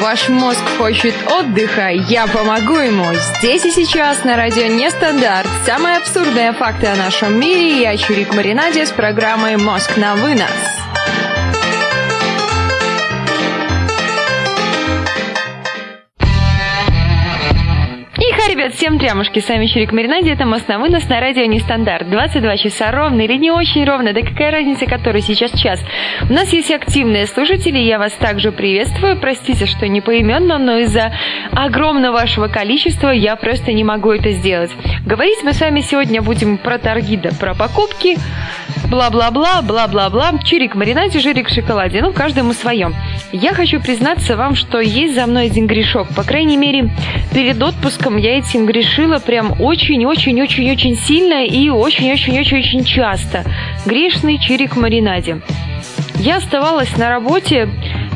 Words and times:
Ваш 0.00 0.30
мозг 0.30 0.62
хочет 0.78 1.14
отдыха, 1.30 1.90
я 1.90 2.26
помогу 2.26 2.76
ему. 2.78 3.04
Здесь 3.38 3.66
и 3.66 3.70
сейчас 3.70 4.24
на 4.24 4.34
радио 4.34 4.66
Нестандарт. 4.66 5.46
Самые 5.66 5.98
абсурдные 5.98 6.54
факты 6.54 6.86
о 6.86 6.96
нашем 6.96 7.38
мире. 7.38 7.82
Я 7.82 7.94
Чурик 7.98 8.32
Маринаде 8.32 8.86
с 8.86 8.92
программой 8.92 9.58
«Мозг 9.58 9.98
на 9.98 10.14
вынос». 10.14 10.79
Всем 18.80 18.98
трямушки, 18.98 19.40
с 19.40 19.48
вами 19.50 19.66
Чирик 19.66 19.92
Маринаде, 19.92 20.32
это 20.32 20.46
«Мост 20.46 20.66
на 20.66 20.78
вынос» 20.78 21.06
на 21.06 21.20
радио 21.20 21.44
Нестандарт. 21.44 22.08
22 22.08 22.56
часа 22.56 22.90
ровно 22.90 23.20
или 23.20 23.34
не 23.34 23.50
очень 23.50 23.84
ровно, 23.84 24.14
да 24.14 24.22
какая 24.22 24.50
разница, 24.50 24.86
который 24.86 25.20
сейчас 25.20 25.50
час. 25.52 25.84
У 26.30 26.32
нас 26.32 26.50
есть 26.54 26.70
активные 26.70 27.26
слушатели, 27.26 27.76
я 27.76 27.98
вас 27.98 28.12
также 28.12 28.52
приветствую, 28.52 29.20
простите, 29.20 29.66
что 29.66 29.86
не 29.86 30.00
поименно, 30.00 30.56
но 30.56 30.78
из-за 30.78 31.12
огромного 31.52 32.14
вашего 32.14 32.48
количества 32.48 33.10
я 33.10 33.36
просто 33.36 33.74
не 33.74 33.84
могу 33.84 34.12
это 34.12 34.30
сделать. 34.30 34.70
Говорить 35.04 35.40
мы 35.42 35.52
с 35.52 35.60
вами 35.60 35.82
сегодня 35.82 36.22
будем 36.22 36.56
про 36.56 36.78
торги, 36.78 37.18
да 37.18 37.32
про 37.38 37.52
покупки, 37.52 38.16
бла-бла-бла, 38.90 39.60
бла-бла-бла, 39.60 40.32
чирик 40.42 40.74
маринаде, 40.74 41.20
жирик 41.20 41.48
в 41.48 41.54
шоколаде, 41.54 42.00
ну, 42.00 42.14
каждому 42.14 42.54
свое. 42.54 42.92
Я 43.30 43.52
хочу 43.52 43.78
признаться 43.78 44.36
вам, 44.36 44.54
что 44.54 44.80
есть 44.80 45.14
за 45.14 45.26
мной 45.26 45.46
один 45.46 45.66
грешок. 45.66 46.08
По 46.16 46.24
крайней 46.24 46.56
мере, 46.56 46.90
перед 47.32 47.62
отпуском 47.62 48.16
я 48.16 48.38
этим 48.38 48.69
грешила 48.70 49.18
прям 49.18 49.60
очень-очень-очень-очень 49.60 50.96
сильно 50.96 51.44
и 51.44 51.68
очень-очень-очень-очень 51.70 52.84
часто. 52.84 53.44
Грешный 53.84 54.38
чирик 54.38 54.76
маринаде. 54.76 55.40
Я 56.18 56.36
оставалась 56.36 56.96
на 56.96 57.08
работе 57.08 57.68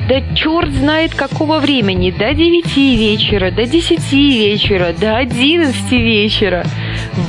да 0.08 0.20
черт 0.34 0.70
знает 0.70 1.14
какого 1.14 1.58
времени, 1.58 2.10
до 2.10 2.34
9 2.34 2.76
вечера, 2.76 3.50
до 3.50 3.64
10 3.64 4.12
вечера, 4.12 4.92
до 4.92 5.16
11 5.16 5.90
вечера, 5.92 6.64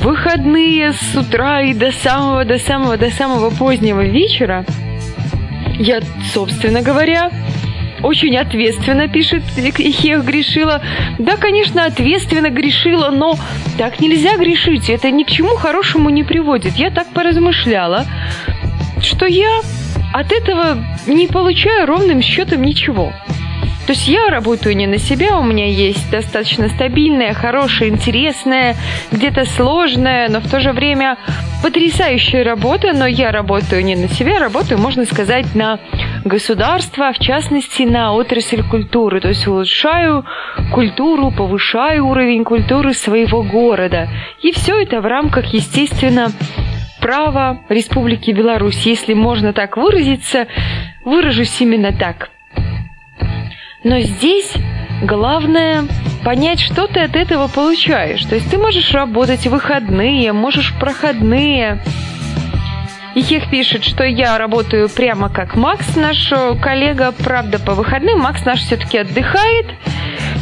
выходные 0.02 0.92
с 0.92 1.16
утра 1.16 1.62
и 1.62 1.72
до 1.72 1.90
самого, 1.90 2.44
до 2.44 2.58
самого, 2.58 2.98
до 2.98 3.10
самого 3.10 3.48
позднего 3.50 4.02
вечера, 4.02 4.66
я, 5.78 6.00
собственно 6.34 6.82
говоря, 6.82 7.30
очень 8.02 8.36
ответственно, 8.36 9.08
пишет 9.08 9.42
Ихех 9.56 10.24
грешила. 10.24 10.82
Да, 11.18 11.36
конечно, 11.36 11.84
ответственно 11.84 12.50
грешила, 12.50 13.10
но 13.10 13.36
так 13.78 14.00
нельзя 14.00 14.36
грешить. 14.36 14.90
Это 14.90 15.10
ни 15.10 15.24
к 15.24 15.28
чему 15.28 15.56
хорошему 15.56 16.10
не 16.10 16.24
приводит. 16.24 16.76
Я 16.76 16.90
так 16.90 17.08
поразмышляла, 17.12 18.06
что 19.00 19.26
я 19.26 19.60
от 20.12 20.32
этого 20.32 20.78
не 21.06 21.26
получаю 21.26 21.86
ровным 21.86 22.22
счетом 22.22 22.62
ничего. 22.62 23.12
То 23.86 23.92
есть 23.92 24.08
я 24.08 24.30
работаю 24.30 24.76
не 24.76 24.88
на 24.88 24.98
себя, 24.98 25.38
у 25.38 25.44
меня 25.44 25.68
есть 25.68 26.10
достаточно 26.10 26.68
стабильная, 26.68 27.34
хорошая, 27.34 27.88
интересная, 27.90 28.74
где-то 29.12 29.44
сложная, 29.44 30.28
но 30.28 30.40
в 30.40 30.50
то 30.50 30.58
же 30.58 30.72
время 30.72 31.16
потрясающая 31.62 32.42
работа, 32.42 32.92
но 32.92 33.06
я 33.06 33.30
работаю 33.30 33.84
не 33.84 33.94
на 33.94 34.08
себя, 34.08 34.40
работаю, 34.40 34.80
можно 34.80 35.04
сказать, 35.04 35.54
на 35.54 35.78
государство, 36.24 37.12
в 37.12 37.20
частности, 37.20 37.82
на 37.82 38.12
отрасль 38.12 38.64
культуры. 38.68 39.20
То 39.20 39.28
есть 39.28 39.46
улучшаю 39.46 40.24
культуру, 40.72 41.30
повышаю 41.30 42.06
уровень 42.06 42.42
культуры 42.42 42.92
своего 42.92 43.44
города. 43.44 44.08
И 44.42 44.50
все 44.50 44.82
это 44.82 45.00
в 45.00 45.06
рамках, 45.06 45.46
естественно, 45.54 46.32
права 47.00 47.60
Республики 47.68 48.32
Беларусь. 48.32 48.84
Если 48.84 49.14
можно 49.14 49.52
так 49.52 49.76
выразиться, 49.76 50.48
выражусь 51.04 51.60
именно 51.60 51.92
так– 51.92 52.30
но 53.86 54.00
здесь 54.00 54.52
главное 55.00 55.84
понять, 56.24 56.58
что 56.58 56.88
ты 56.88 56.98
от 57.00 57.14
этого 57.14 57.46
получаешь. 57.46 58.24
То 58.24 58.34
есть 58.34 58.50
ты 58.50 58.58
можешь 58.58 58.92
работать 58.92 59.46
выходные, 59.46 60.32
можешь 60.32 60.74
проходные. 60.80 61.80
И 63.14 63.22
Хех 63.22 63.48
пишет, 63.48 63.84
что 63.84 64.02
я 64.02 64.36
работаю 64.38 64.88
прямо 64.88 65.28
как 65.28 65.54
Макс, 65.54 65.94
наш 65.94 66.32
коллега. 66.60 67.12
Правда, 67.12 67.60
по 67.60 67.74
выходным 67.74 68.18
Макс 68.18 68.44
наш 68.44 68.58
все-таки 68.58 68.98
отдыхает. 68.98 69.66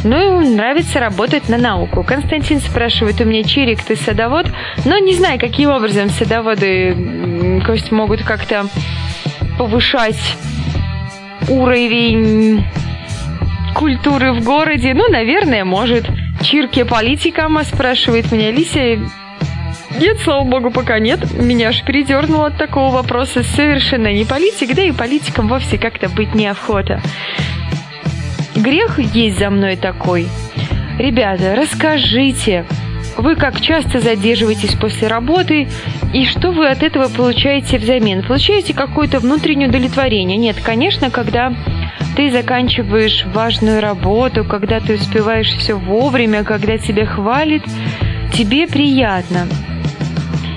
Ну, 0.03 0.17
ему 0.17 0.55
нравится 0.55 0.99
работать 0.99 1.47
на 1.47 1.59
науку. 1.59 2.03
Константин 2.03 2.59
спрашивает 2.59 3.21
у 3.21 3.25
меня, 3.25 3.43
Чирик, 3.43 3.83
ты 3.83 3.95
садовод? 3.95 4.47
Но 4.85 4.97
не 4.97 5.13
знаю, 5.13 5.39
каким 5.39 5.69
образом 5.69 6.09
садоводы 6.09 7.61
Кость, 7.63 7.91
могут 7.91 8.23
как-то 8.23 8.65
повышать 9.59 10.35
уровень 11.47 12.65
культуры 13.75 14.31
в 14.31 14.43
городе? 14.43 14.93
Ну, 14.93 15.07
наверное, 15.09 15.65
может. 15.65 16.07
Чирки 16.41 16.83
политикам, 16.83 17.61
спрашивает 17.63 18.31
меня 18.31 18.51
Лися. 18.51 18.97
Нет, 19.99 20.19
слава 20.23 20.43
богу, 20.43 20.71
пока 20.71 20.99
нет. 20.99 21.19
Меня 21.33 21.69
аж 21.69 21.83
передернуло 21.83 22.47
от 22.47 22.57
такого 22.57 22.91
вопроса. 22.93 23.43
Совершенно 23.43 24.11
не 24.11 24.25
политик, 24.25 24.73
да 24.73 24.81
и 24.81 24.91
политикам 24.91 25.47
вовсе 25.47 25.77
как-то 25.77 26.09
быть 26.09 26.33
неохота. 26.33 27.01
Грех 28.55 28.99
есть 28.99 29.37
за 29.37 29.49
мной 29.49 29.75
такой. 29.75 30.27
Ребята, 30.97 31.55
расскажите, 31.55 32.65
вы 33.17 33.35
как 33.35 33.61
часто 33.61 33.99
задерживаетесь 33.99 34.75
после 34.75 35.07
работы 35.07 35.67
и 36.13 36.25
что 36.25 36.51
вы 36.51 36.67
от 36.67 36.83
этого 36.83 37.09
получаете 37.09 37.77
взамен? 37.77 38.23
Получаете 38.23 38.73
какое-то 38.73 39.19
внутреннее 39.19 39.69
удовлетворение? 39.69 40.37
Нет, 40.37 40.57
конечно, 40.63 41.09
когда 41.09 41.53
ты 42.15 42.31
заканчиваешь 42.31 43.25
важную 43.25 43.81
работу, 43.81 44.45
когда 44.45 44.79
ты 44.79 44.95
успеваешь 44.95 45.49
все 45.49 45.73
вовремя, 45.73 46.43
когда 46.43 46.77
тебя 46.77 47.05
хвалит, 47.05 47.63
тебе 48.33 48.67
приятно. 48.67 49.47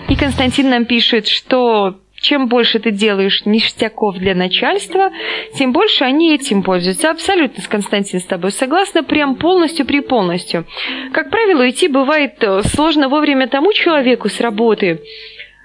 И 0.08 0.14
Константин 0.14 0.70
нам 0.70 0.84
пишет, 0.84 1.26
что 1.26 2.00
чем 2.20 2.48
больше 2.48 2.78
ты 2.78 2.90
делаешь 2.90 3.42
ништяков 3.44 4.16
для 4.16 4.34
начальства, 4.34 5.10
тем 5.54 5.72
больше 5.72 6.04
они 6.04 6.34
этим 6.34 6.62
пользуются. 6.62 7.10
Абсолютно, 7.10 7.62
Константин, 7.68 8.20
с 8.20 8.24
тобой 8.24 8.50
согласна, 8.50 9.02
прям 9.02 9.36
полностью 9.36 9.86
при 9.86 10.00
полностью. 10.00 10.66
Как 11.12 11.30
правило, 11.30 11.62
уйти 11.62 11.88
бывает 11.88 12.34
э, 12.40 12.62
сложно 12.64 13.08
вовремя 13.08 13.46
тому 13.46 13.72
человеку 13.72 14.28
с 14.28 14.40
работы, 14.40 15.00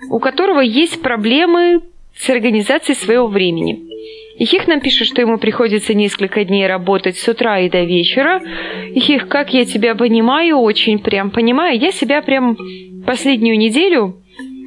у 0.09 0.19
которого 0.19 0.59
есть 0.59 1.01
проблемы 1.01 1.81
с 2.15 2.29
организацией 2.29 2.95
своего 2.95 3.27
времени. 3.27 3.79
И 4.37 4.45
Хих 4.45 4.67
нам 4.67 4.81
пишет, 4.81 5.07
что 5.07 5.21
ему 5.21 5.37
приходится 5.37 5.93
несколько 5.93 6.43
дней 6.43 6.67
работать 6.67 7.17
с 7.17 7.27
утра 7.27 7.59
и 7.59 7.69
до 7.69 7.83
вечера. 7.83 8.41
И 8.93 8.99
Хих, 8.99 9.27
как 9.27 9.53
я 9.53 9.65
тебя 9.65 9.95
понимаю, 9.95 10.57
очень 10.57 10.99
прям 10.99 11.29
понимаю, 11.29 11.79
я 11.79 11.91
себя 11.91 12.21
прям 12.21 12.57
последнюю 13.05 13.57
неделю, 13.57 14.22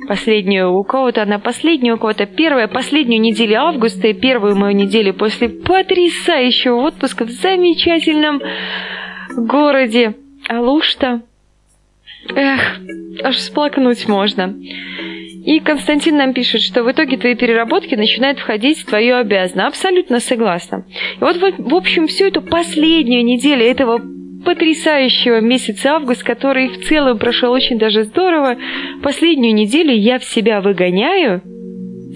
последнюю, 0.08 0.72
у 0.72 0.84
кого-то 0.84 1.22
она 1.22 1.38
последнюю, 1.38 1.96
у 1.96 1.98
кого-то 1.98 2.26
первая, 2.26 2.68
последнюю 2.68 3.20
неделю 3.20 3.60
августа 3.60 4.08
и 4.08 4.14
первую 4.14 4.56
мою 4.56 4.76
неделю 4.76 5.14
после 5.14 5.48
потрясающего 5.48 6.76
отпуска 6.76 7.24
в 7.24 7.30
замечательном 7.30 8.40
городе 9.36 10.14
Алушта. 10.48 11.22
Эх, 12.34 12.80
аж 13.22 13.36
всплакнуть 13.36 14.08
можно. 14.08 14.54
И 15.46 15.60
Константин 15.60 16.16
нам 16.16 16.34
пишет, 16.34 16.60
что 16.60 16.82
в 16.82 16.90
итоге 16.90 17.16
твои 17.16 17.36
переработки 17.36 17.94
начинают 17.94 18.40
входить 18.40 18.80
в 18.80 18.86
твою 18.86 19.16
обязанность. 19.16 19.68
Абсолютно 19.68 20.18
согласна. 20.18 20.84
И 21.20 21.20
вот, 21.20 21.36
в 21.36 21.74
общем, 21.74 22.08
всю 22.08 22.26
эту 22.26 22.42
последнюю 22.42 23.24
неделю 23.24 23.64
этого 23.64 24.00
потрясающего 24.46 25.40
месяца 25.40 25.96
август, 25.96 26.22
который 26.22 26.68
в 26.68 26.84
целом 26.86 27.18
прошел 27.18 27.52
очень 27.52 27.78
даже 27.78 28.04
здорово, 28.04 28.56
последнюю 29.02 29.52
неделю 29.52 29.92
я 29.92 30.20
в 30.20 30.24
себя 30.24 30.60
выгоняю 30.60 31.42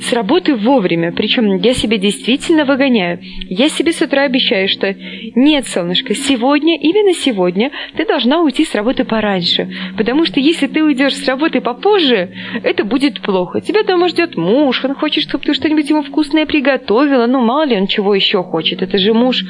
с 0.00 0.12
работы 0.12 0.54
вовремя. 0.54 1.12
Причем 1.12 1.56
я 1.56 1.74
себя 1.74 1.98
действительно 1.98 2.64
выгоняю. 2.64 3.18
Я 3.48 3.68
себе 3.68 3.92
с 3.92 4.00
утра 4.00 4.22
обещаю, 4.22 4.68
что 4.68 4.94
нет, 5.34 5.66
солнышко, 5.66 6.14
сегодня, 6.14 6.78
именно 6.78 7.12
сегодня, 7.14 7.72
ты 7.96 8.06
должна 8.06 8.40
уйти 8.40 8.64
с 8.64 8.74
работы 8.76 9.04
пораньше. 9.04 9.68
Потому 9.98 10.24
что 10.24 10.38
если 10.40 10.68
ты 10.68 10.82
уйдешь 10.84 11.16
с 11.16 11.26
работы 11.26 11.60
попозже, 11.60 12.30
это 12.62 12.84
будет 12.84 13.20
плохо. 13.20 13.60
Тебя 13.60 13.82
дома 13.82 14.08
ждет 14.08 14.36
муж, 14.36 14.84
он 14.84 14.94
хочет, 14.94 15.24
чтобы 15.24 15.44
ты 15.44 15.52
что-нибудь 15.52 15.90
ему 15.90 16.02
вкусное 16.02 16.46
приготовила. 16.46 17.26
Ну, 17.26 17.40
мало 17.40 17.66
ли 17.66 17.76
он 17.76 17.88
чего 17.88 18.14
еще 18.14 18.42
хочет, 18.44 18.82
это 18.82 18.98
же 18.98 19.12
муж. 19.12 19.44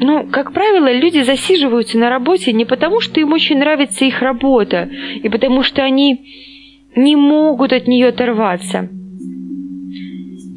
Ну, 0.00 0.28
как 0.30 0.52
правило, 0.52 0.92
люди 0.92 1.22
засиживаются 1.22 1.98
на 1.98 2.08
работе 2.08 2.52
не 2.52 2.64
потому, 2.64 3.00
что 3.00 3.20
им 3.20 3.32
очень 3.32 3.58
нравится 3.58 4.04
их 4.04 4.22
работа, 4.22 4.88
и 5.22 5.28
потому 5.28 5.64
что 5.64 5.82
они 5.82 6.24
не 6.94 7.16
могут 7.16 7.72
от 7.72 7.88
нее 7.88 8.08
оторваться. 8.08 8.88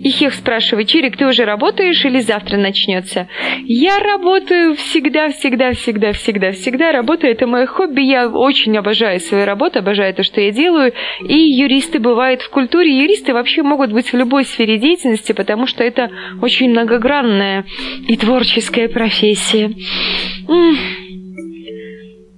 И 0.03 0.09
Хех 0.09 0.33
спрашивает, 0.33 0.87
Чирик, 0.87 1.15
ты 1.15 1.27
уже 1.27 1.45
работаешь 1.45 2.03
или 2.05 2.21
завтра 2.21 2.57
начнется? 2.57 3.27
Я 3.65 3.99
работаю 3.99 4.75
всегда, 4.75 5.29
всегда, 5.29 5.73
всегда, 5.73 6.13
всегда, 6.13 6.51
всегда. 6.53 6.91
Работаю, 6.91 7.33
это 7.33 7.45
мое 7.45 7.67
хобби. 7.67 8.01
Я 8.01 8.27
очень 8.27 8.75
обожаю 8.75 9.19
свою 9.19 9.45
работу, 9.45 9.77
обожаю 9.77 10.13
то, 10.15 10.23
что 10.23 10.41
я 10.41 10.51
делаю. 10.51 10.93
И 11.23 11.35
юристы 11.35 11.99
бывают 11.99 12.41
в 12.41 12.49
культуре. 12.49 12.97
Юристы 12.97 13.33
вообще 13.33 13.61
могут 13.61 13.91
быть 13.91 14.11
в 14.11 14.17
любой 14.17 14.45
сфере 14.45 14.79
деятельности, 14.79 15.33
потому 15.33 15.67
что 15.67 15.83
это 15.83 16.09
очень 16.41 16.71
многогранная 16.71 17.65
и 18.07 18.17
творческая 18.17 18.89
профессия. 18.89 19.71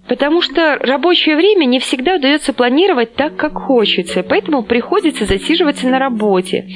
Потому 0.07 0.41
что 0.41 0.77
рабочее 0.79 1.37
время 1.37 1.63
не 1.63 1.79
всегда 1.79 2.15
удается 2.15 2.51
планировать 2.51 3.15
так, 3.15 3.37
как 3.37 3.53
хочется, 3.53 4.21
поэтому 4.21 4.63
приходится 4.63 5.25
засиживаться 5.25 5.87
на 5.87 5.97
работе. 5.97 6.67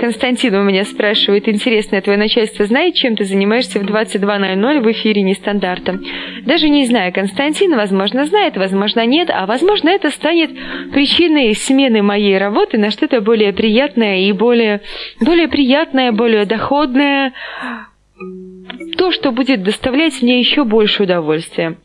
Константин 0.00 0.54
у 0.54 0.62
меня 0.62 0.86
спрашивает, 0.86 1.46
интересно, 1.46 2.00
твое 2.00 2.18
начальство 2.18 2.64
знает, 2.64 2.94
чем 2.94 3.16
ты 3.16 3.24
занимаешься 3.24 3.80
в 3.80 3.82
22.00 3.82 4.80
в 4.80 4.92
эфире 4.92 5.20
нестандартом? 5.20 6.02
Даже 6.46 6.70
не 6.70 6.86
знаю, 6.86 7.12
Константин, 7.12 7.76
возможно, 7.76 8.24
знает, 8.24 8.56
возможно, 8.56 9.04
нет, 9.04 9.28
а 9.30 9.44
возможно, 9.44 9.90
это 9.90 10.08
станет 10.08 10.52
причиной 10.90 11.54
смены 11.54 12.00
моей 12.00 12.38
работы 12.38 12.78
на 12.78 12.90
что-то 12.90 13.20
более 13.20 13.52
приятное 13.52 14.20
и 14.20 14.32
более, 14.32 14.80
более 15.20 15.48
приятное, 15.48 16.12
более 16.12 16.46
доходное, 16.46 17.34
то, 18.96 19.10
что 19.12 19.32
будет 19.32 19.62
доставлять 19.62 20.22
мне 20.22 20.38
еще 20.38 20.64
больше 20.64 21.02
удовольствия. 21.02 21.76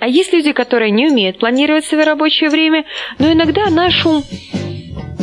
А 0.00 0.06
есть 0.06 0.34
люди, 0.34 0.52
которые 0.52 0.90
не 0.90 1.08
умеют 1.08 1.38
планировать 1.38 1.86
свое 1.86 2.04
рабочее 2.04 2.50
время, 2.50 2.84
но 3.18 3.32
иногда 3.32 3.70
нашу 3.70 4.22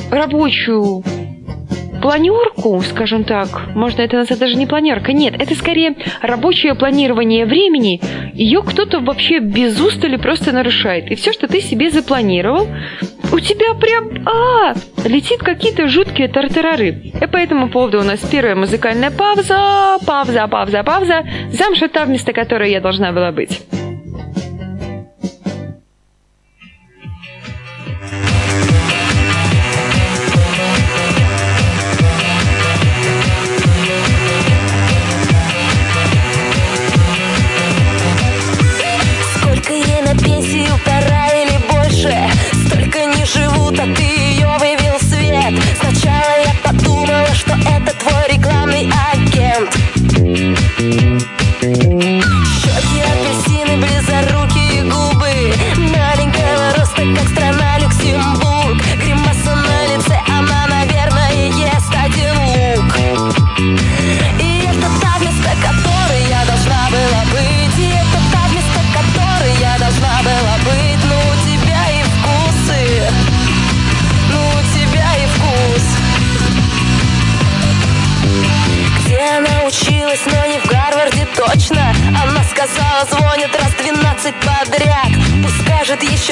рабочую 0.09 1.03
планерку, 2.03 2.81
скажем 2.81 3.23
так, 3.23 3.47
можно 3.75 4.01
это 4.01 4.17
назвать 4.17 4.37
даже 4.37 4.55
не 4.55 4.67
планерка, 4.67 5.13
нет, 5.13 5.35
это 5.39 5.55
скорее 5.55 5.95
рабочее 6.21 6.75
планирование 6.75 7.45
времени, 7.45 8.01
ее 8.33 8.61
кто-то 8.61 8.99
вообще 8.99 9.39
без 9.39 9.79
устали 9.79 10.17
просто 10.17 10.51
нарушает. 10.51 11.09
И 11.09 11.15
все, 11.15 11.31
что 11.31 11.47
ты 11.47 11.61
себе 11.61 11.89
запланировал, 11.91 12.67
у 13.31 13.39
тебя 13.39 13.73
прям, 13.79 14.27
а, 14.27 14.73
летит 15.07 15.39
какие-то 15.39 15.87
жуткие 15.87 16.27
тартарары. 16.27 16.89
И 16.89 17.25
по 17.25 17.37
этому 17.37 17.69
поводу 17.69 18.01
у 18.01 18.03
нас 18.03 18.19
первая 18.19 18.55
музыкальная 18.55 19.09
пауза, 19.09 19.97
пауза, 20.05 20.45
пауза, 20.47 20.83
пауза, 20.83 21.23
замша 21.53 21.87
та, 21.87 22.03
вместо 22.03 22.33
которой 22.33 22.69
я 22.71 22.81
должна 22.81 23.13
была 23.13 23.31
быть. 23.31 23.61
Все 45.93 46.09
это 46.45 46.73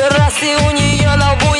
раз 0.09 0.41
и 0.41 0.55
у 0.55 0.71
нее 0.71 1.15
на 1.15 1.33
лбу 1.33 1.50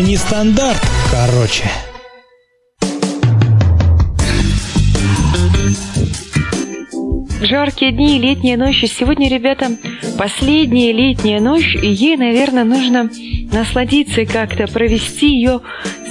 не 0.00 0.16
стандарт, 0.16 0.80
короче. 1.10 1.64
Жаркие 7.42 7.92
дни 7.92 8.16
и 8.16 8.18
летняя 8.18 8.56
ночь. 8.56 8.82
И 8.82 8.86
сегодня, 8.86 9.28
ребята, 9.28 9.76
последняя 10.16 10.92
летняя 10.92 11.40
ночь, 11.40 11.74
и 11.74 11.88
ей, 11.88 12.16
наверное, 12.16 12.64
нужно 12.64 13.10
насладиться 13.52 14.24
как-то 14.24 14.66
провести 14.66 15.28
ее 15.34 15.60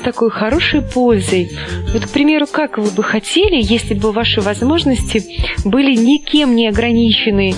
такой 0.06 0.30
хорошей 0.30 0.84
пользой. 0.84 1.50
Вот, 1.92 2.06
к 2.06 2.10
примеру, 2.10 2.46
как 2.46 2.78
вы 2.78 2.92
бы 2.92 3.04
хотели, 3.04 3.58
если 3.60 3.96
бы 3.96 4.12
ваши 4.12 4.40
возможности 4.40 5.24
были 5.66 5.96
никем 5.96 6.56
не 6.56 6.68
ограничены, 6.68 7.56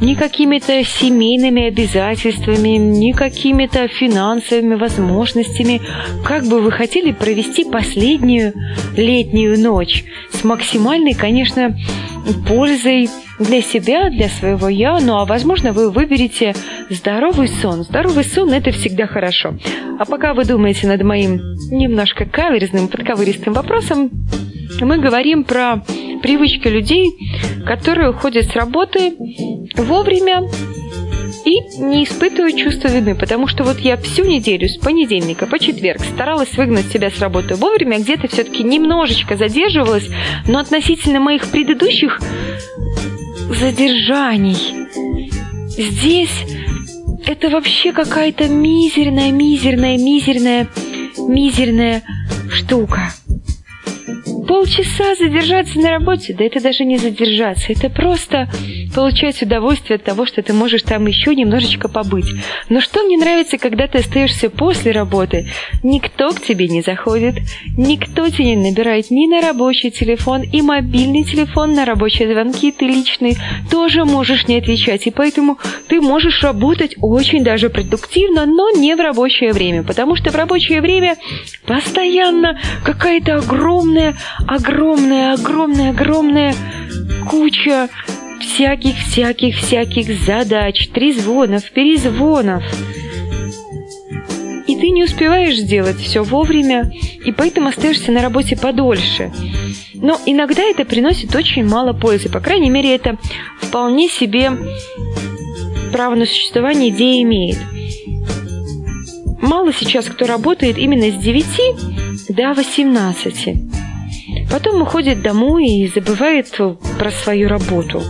ни 0.00 0.14
какими-то 0.14 0.84
семейными 0.84 1.66
обязательствами, 1.66 2.76
ни 2.78 3.10
какими-то 3.10 3.88
финансовыми 3.88 4.76
возможностями. 4.76 5.80
Как 6.24 6.44
бы 6.44 6.60
вы 6.60 6.70
хотели 6.70 7.10
провести 7.10 7.64
последнюю 7.64 8.54
летнюю 8.96 9.58
ночь 9.58 10.04
с 10.32 10.44
максимальной, 10.44 11.14
конечно, 11.14 11.76
пользой 12.46 13.10
для 13.38 13.62
себя, 13.62 14.10
для 14.10 14.28
своего 14.28 14.68
я, 14.68 14.98
ну 15.00 15.16
а 15.16 15.24
возможно 15.24 15.72
вы 15.72 15.90
выберете 15.90 16.54
здоровый 16.90 17.48
сон. 17.48 17.82
Здоровый 17.82 18.24
сон 18.24 18.52
это 18.52 18.70
всегда 18.70 19.06
хорошо. 19.06 19.54
А 19.98 20.04
пока 20.04 20.34
вы 20.34 20.44
думаете 20.44 20.86
над 20.86 21.02
моим 21.02 21.40
немножко 21.70 22.24
каверзным, 22.24 22.88
подковыристым 22.88 23.52
вопросом, 23.52 24.10
мы 24.80 24.98
говорим 24.98 25.44
про 25.44 25.82
привычки 26.22 26.68
людей, 26.68 27.12
которые 27.66 28.10
уходят 28.10 28.46
с 28.46 28.56
работы 28.56 29.14
вовремя 29.76 30.42
и 31.44 31.60
не 31.78 32.04
испытываю 32.04 32.52
чувства 32.56 32.88
вины, 32.88 33.14
потому 33.14 33.46
что 33.46 33.64
вот 33.64 33.78
я 33.78 33.96
всю 33.96 34.24
неделю 34.24 34.68
с 34.68 34.76
понедельника 34.76 35.46
по 35.46 35.58
четверг 35.58 36.00
старалась 36.00 36.52
выгнать 36.56 36.86
себя 36.86 37.10
с 37.10 37.18
работы 37.20 37.54
вовремя, 37.54 37.98
где-то 37.98 38.28
все-таки 38.28 38.62
немножечко 38.62 39.36
задерживалась, 39.36 40.08
но 40.46 40.58
относительно 40.58 41.20
моих 41.20 41.46
предыдущих 41.46 42.20
задержаний. 43.54 44.88
Здесь 45.68 46.44
это 47.26 47.50
вообще 47.50 47.92
какая-то 47.92 48.48
мизерная, 48.48 49.30
мизерная, 49.32 49.96
мизерная, 49.96 50.68
мизерная 51.18 52.02
штука 52.50 53.10
полчаса 54.48 55.14
задержаться 55.14 55.78
на 55.78 55.90
работе, 55.90 56.32
да 56.32 56.42
это 56.42 56.60
даже 56.60 56.84
не 56.84 56.96
задержаться, 56.96 57.70
это 57.70 57.90
просто 57.90 58.48
получать 58.94 59.42
удовольствие 59.42 59.96
от 59.96 60.04
того, 60.04 60.24
что 60.24 60.42
ты 60.42 60.54
можешь 60.54 60.82
там 60.82 61.06
еще 61.06 61.34
немножечко 61.34 61.88
побыть. 61.88 62.26
Но 62.70 62.80
что 62.80 63.04
мне 63.04 63.18
нравится, 63.18 63.58
когда 63.58 63.86
ты 63.86 63.98
остаешься 63.98 64.48
после 64.48 64.92
работы? 64.92 65.48
Никто 65.82 66.30
к 66.30 66.40
тебе 66.40 66.66
не 66.66 66.80
заходит, 66.80 67.36
никто 67.76 68.28
тебя 68.30 68.54
не 68.54 68.70
набирает 68.70 69.10
ни 69.10 69.28
на 69.28 69.42
рабочий 69.46 69.90
телефон, 69.90 70.42
и 70.42 70.62
мобильный 70.62 71.24
телефон 71.24 71.74
на 71.74 71.84
рабочие 71.84 72.32
звонки 72.32 72.72
ты 72.72 72.86
личный 72.86 73.36
тоже 73.70 74.06
можешь 74.06 74.48
не 74.48 74.56
отвечать, 74.56 75.06
и 75.06 75.10
поэтому 75.10 75.58
ты 75.88 76.00
можешь 76.00 76.42
работать 76.42 76.94
очень 77.02 77.44
даже 77.44 77.68
продуктивно, 77.68 78.46
но 78.46 78.70
не 78.70 78.96
в 78.96 79.00
рабочее 79.00 79.52
время, 79.52 79.82
потому 79.82 80.16
что 80.16 80.30
в 80.30 80.36
рабочее 80.36 80.80
время 80.80 81.16
постоянно 81.66 82.58
какая-то 82.82 83.36
огромная 83.36 84.16
огромная, 84.46 85.34
огромная, 85.34 85.90
огромная 85.90 86.54
куча 87.28 87.88
всяких, 88.40 88.96
всяких, 88.98 89.56
всяких 89.56 90.24
задач, 90.24 90.88
трезвонов, 90.88 91.70
перезвонов. 91.70 92.62
И 94.66 94.76
ты 94.76 94.90
не 94.90 95.04
успеваешь 95.04 95.56
сделать 95.56 95.98
все 95.98 96.22
вовремя, 96.22 96.90
и 97.24 97.32
поэтому 97.32 97.68
остаешься 97.68 98.12
на 98.12 98.22
работе 98.22 98.56
подольше. 98.56 99.32
Но 99.94 100.20
иногда 100.26 100.62
это 100.62 100.84
приносит 100.84 101.34
очень 101.34 101.66
мало 101.66 101.92
пользы. 101.92 102.28
По 102.28 102.40
крайней 102.40 102.70
мере, 102.70 102.94
это 102.94 103.18
вполне 103.60 104.08
себе 104.08 104.52
право 105.92 106.14
на 106.14 106.26
существование 106.26 106.90
идея 106.90 107.22
имеет. 107.22 107.58
Мало 109.40 109.72
сейчас 109.72 110.06
кто 110.06 110.26
работает 110.26 110.78
именно 110.78 111.10
с 111.10 111.22
9 111.22 112.28
до 112.28 112.54
18. 112.54 113.77
Потом 114.50 114.82
уходит 114.82 115.22
домой 115.22 115.66
и 115.66 115.88
забывает 115.88 116.48
про 116.98 117.10
свою 117.10 117.48
работу. 117.48 118.02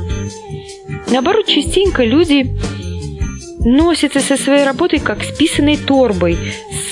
Наоборот, 1.10 1.46
частенько 1.46 2.04
люди 2.04 2.46
носятся 3.60 4.20
со 4.20 4.36
своей 4.36 4.64
работой 4.64 5.00
как 5.00 5.22
с 5.22 5.36
писаной 5.36 5.76
торбой, 5.76 6.38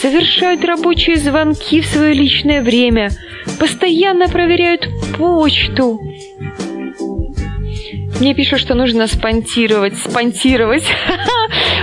совершают 0.00 0.64
рабочие 0.64 1.16
звонки 1.16 1.80
в 1.80 1.86
свое 1.86 2.12
личное 2.12 2.60
время, 2.60 3.10
постоянно 3.58 4.28
проверяют 4.28 4.88
почту, 5.16 6.00
мне 8.20 8.34
пишут, 8.34 8.60
что 8.60 8.74
нужно 8.74 9.06
спонтировать, 9.08 9.98
спонтировать. 9.98 10.84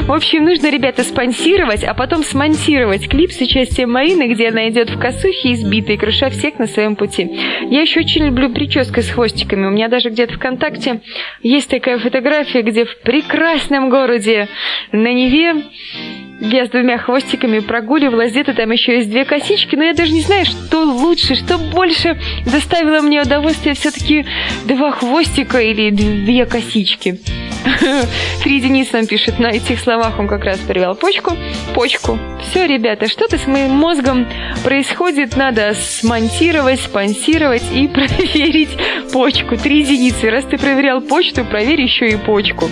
В 0.06 0.12
общем, 0.12 0.44
нужно, 0.44 0.70
ребята, 0.70 1.02
спонсировать, 1.02 1.82
а 1.86 1.94
потом 1.94 2.24
смонтировать 2.24 3.08
клип 3.08 3.32
с 3.32 3.40
участием 3.40 3.90
Марины, 3.90 4.34
где 4.34 4.50
она 4.50 4.70
идет 4.70 4.90
в 4.90 5.00
косухе 5.00 5.54
избитой, 5.54 5.98
круша 5.98 6.30
всех 6.30 6.60
на 6.60 6.68
своем 6.68 6.98
пути. 6.98 7.32
Я 7.70 7.82
еще 7.82 8.02
очень 8.02 8.26
люблю 8.26 8.50
прическу 8.50 9.02
с 9.02 9.10
хвостиками. 9.10 9.66
У 9.66 9.70
меня 9.70 9.88
даже 9.88 10.10
где-то 10.10 10.34
ВКонтакте 10.34 11.00
есть 11.42 11.70
такая 11.70 12.00
фотография, 12.00 12.64
где 12.64 12.84
в 12.84 13.00
прекрасном 13.00 13.90
городе 13.90 14.50
на 14.92 15.14
Неве 15.14 15.64
я 16.44 16.66
с 16.66 16.70
двумя 16.70 16.98
хвостиками 16.98 17.60
прогуливалась, 17.60 18.32
где-то 18.32 18.54
там 18.54 18.70
еще 18.72 18.98
есть 18.98 19.10
две 19.10 19.24
косички, 19.24 19.78
но 19.78 19.86
я 19.86 19.94
даже 19.94 20.12
не 20.12 20.22
знаю, 20.22 20.46
что 20.46 20.84
лучше, 20.84 21.36
что 21.36 21.58
больше 21.58 22.20
доставило 22.46 23.02
мне 23.02 23.22
удовольствие 23.22 23.76
все-таки 23.76 24.26
два 24.66 24.92
хвостика 24.92 25.60
или 25.60 25.90
две 25.90 26.46
косички. 26.46 27.20
Три 28.44 28.60
Денис 28.60 28.92
нам 28.92 29.08
пишет, 29.08 29.40
на 29.40 29.48
этих 29.48 29.80
словах 29.80 30.20
он 30.20 30.28
как 30.28 30.44
раз 30.44 30.60
привел 30.60 30.96
почку. 30.96 31.32
Почку. 31.74 32.20
Все, 32.42 32.68
ребята, 32.68 33.08
что-то 33.08 33.38
с 33.38 33.48
моим 33.48 33.72
мозгом 33.72 34.28
происходит, 34.66 35.38
надо 35.38 35.74
смонтировать, 35.74 36.82
спонсировать 36.82 37.64
и 37.74 37.88
проверить 37.94 38.78
почку. 39.14 39.56
Три 39.56 39.80
единицы. 39.80 40.30
Раз 40.30 40.44
ты 40.44 40.58
проверял 40.58 41.00
почту, 41.00 41.46
проверь 41.46 41.82
еще 41.82 42.10
и 42.10 42.18
почку. 42.18 42.70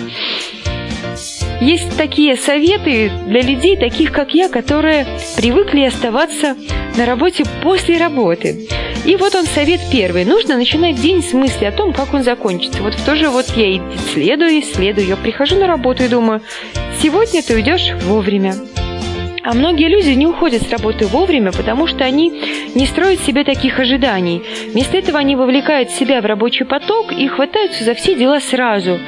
Есть 1.62 1.96
такие 1.96 2.34
советы 2.34 3.12
для 3.28 3.40
людей, 3.40 3.76
таких 3.76 4.10
как 4.10 4.34
я, 4.34 4.48
которые 4.48 5.06
привыкли 5.36 5.82
оставаться 5.82 6.56
на 6.96 7.06
работе 7.06 7.44
после 7.62 7.98
работы. 7.98 8.66
И 9.04 9.14
вот 9.14 9.36
он 9.36 9.44
совет 9.44 9.80
первый. 9.92 10.24
Нужно 10.24 10.56
начинать 10.56 11.00
день 11.00 11.22
с 11.22 11.32
мысли 11.32 11.64
о 11.64 11.70
том, 11.70 11.92
как 11.92 12.14
он 12.14 12.24
закончится. 12.24 12.82
Вот 12.82 12.94
в 12.94 13.04
то 13.04 13.14
же 13.14 13.28
вот 13.28 13.46
я 13.54 13.76
и 13.76 13.80
следую, 14.12 14.60
следую. 14.62 15.06
Я 15.06 15.16
прихожу 15.16 15.54
на 15.54 15.68
работу 15.68 16.02
и 16.02 16.08
думаю, 16.08 16.40
сегодня 17.00 17.44
ты 17.44 17.54
уйдешь 17.54 17.92
вовремя. 18.06 18.56
А 19.44 19.54
многие 19.54 19.88
люди 19.88 20.10
не 20.10 20.26
уходят 20.26 20.62
с 20.62 20.70
работы 20.70 21.06
вовремя, 21.06 21.52
потому 21.52 21.86
что 21.86 22.02
они 22.04 22.42
не 22.74 22.86
строят 22.86 23.20
себе 23.20 23.44
таких 23.44 23.78
ожиданий. 23.78 24.42
Вместо 24.72 24.96
этого 24.96 25.20
они 25.20 25.36
вовлекают 25.36 25.90
себя 25.90 26.20
в 26.22 26.26
рабочий 26.26 26.64
поток 26.64 27.12
и 27.12 27.28
хватаются 27.28 27.84
за 27.84 27.94
все 27.94 28.16
дела 28.16 28.40
сразу 28.40 28.98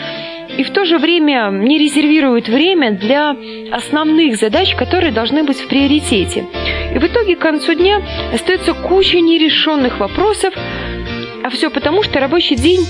и 0.59 0.63
в 0.63 0.71
то 0.71 0.85
же 0.85 0.99
время 0.99 1.51
не 1.51 1.79
резервируют 1.79 2.49
время 2.49 2.93
для 2.93 3.37
основных 3.73 4.37
задач, 4.37 4.75
которые 4.75 5.13
должны 5.13 5.43
быть 5.43 5.59
в 5.59 5.69
приоритете. 5.69 6.47
И 6.95 6.99
в 6.99 7.05
итоге 7.05 7.37
к 7.37 7.41
концу 7.41 7.75
дня 7.75 8.03
остается 8.33 8.75
куча 8.75 9.21
нерешенных 9.21 9.99
вопросов, 9.99 10.55
а 11.43 11.51
все 11.51 11.71
потому, 11.71 12.03
что 12.03 12.21
рабочий 12.21 12.57
день 12.57 12.87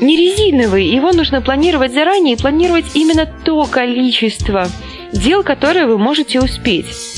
не 0.00 0.16
резиновый, 0.16 0.84
его 0.84 1.12
нужно 1.12 1.40
планировать 1.40 1.92
заранее 1.92 2.36
и 2.36 2.40
планировать 2.40 2.94
именно 2.94 3.26
то 3.44 3.64
количество 3.64 4.68
дел, 5.12 5.42
которые 5.42 5.86
вы 5.86 5.98
можете 5.98 6.40
успеть. 6.40 7.17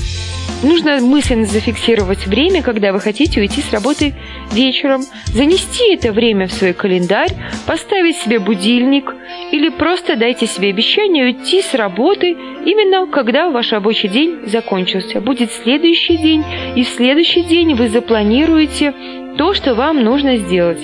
Нужно 0.62 1.00
мысленно 1.00 1.46
зафиксировать 1.46 2.26
время, 2.26 2.62
когда 2.62 2.92
вы 2.92 3.00
хотите 3.00 3.40
уйти 3.40 3.62
с 3.62 3.72
работы 3.72 4.14
вечером, 4.52 5.02
занести 5.26 5.94
это 5.94 6.12
время 6.12 6.48
в 6.48 6.52
свой 6.52 6.74
календарь, 6.74 7.30
поставить 7.66 8.16
себе 8.16 8.38
будильник 8.38 9.14
или 9.52 9.70
просто 9.70 10.16
дайте 10.16 10.46
себе 10.46 10.68
обещание 10.68 11.24
уйти 11.24 11.62
с 11.62 11.72
работы 11.72 12.36
именно 12.66 13.06
когда 13.06 13.50
ваш 13.50 13.72
рабочий 13.72 14.08
день 14.08 14.40
закончился. 14.46 15.22
Будет 15.22 15.50
следующий 15.50 16.18
день, 16.18 16.44
и 16.76 16.84
в 16.84 16.88
следующий 16.88 17.42
день 17.42 17.74
вы 17.74 17.88
запланируете 17.88 18.92
то, 19.38 19.54
что 19.54 19.74
вам 19.74 20.04
нужно 20.04 20.36
сделать. 20.36 20.80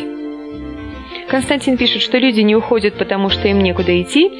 Константин 1.29 1.77
пишет, 1.77 2.01
что 2.01 2.19
люди 2.19 2.41
не 2.41 2.57
уходят, 2.57 2.95
потому 2.95 3.29
что 3.29 3.49
им 3.49 3.61
некуда 3.61 4.01
идти. 4.01 4.31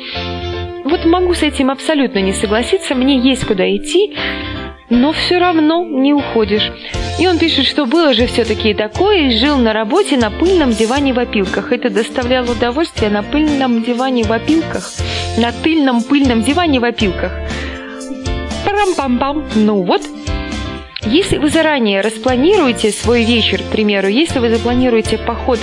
Вот 0.85 1.05
могу 1.05 1.35
с 1.35 1.43
этим 1.43 1.71
абсолютно 1.71 2.21
не 2.21 2.33
согласиться, 2.33 2.95
мне 2.95 3.19
есть 3.19 3.45
куда 3.45 3.69
идти, 3.69 4.15
но 4.91 5.13
все 5.13 5.39
равно 5.39 5.85
не 5.85 6.13
уходишь. 6.13 6.73
И 7.19 7.27
он 7.27 7.39
пишет, 7.39 7.67
что 7.67 7.87
было 7.87 8.13
же 8.13 8.27
все-таки 8.27 8.75
такое, 8.75 9.29
и 9.29 9.39
жил 9.39 9.57
на 9.57 9.73
работе 9.73 10.17
на 10.17 10.31
пыльном 10.31 10.73
диване 10.73 11.13
в 11.13 11.19
опилках. 11.19 11.73
Это 11.73 11.91
доставляло 11.91 12.53
удовольствие 12.53 13.11
на 13.11 13.23
пыльном 13.23 13.83
диване 13.83 14.25
в 14.25 14.33
опилках. 14.33 14.93
На 15.39 15.53
тыльном 15.53 16.03
пыльном 16.03 16.43
диване 16.43 16.81
в 16.81 16.85
опилках. 16.85 17.33
Парам-пам-пам. 18.65 19.45
Ну 19.55 19.83
вот, 19.83 20.03
если 21.05 21.39
вы 21.39 21.49
заранее 21.49 22.01
распланируете 22.01 22.91
свой 22.91 23.25
вечер, 23.25 23.63
к 23.63 23.71
примеру, 23.71 24.09
если 24.09 24.39
вы 24.39 24.51
запланируете 24.51 25.19
поход 25.19 25.59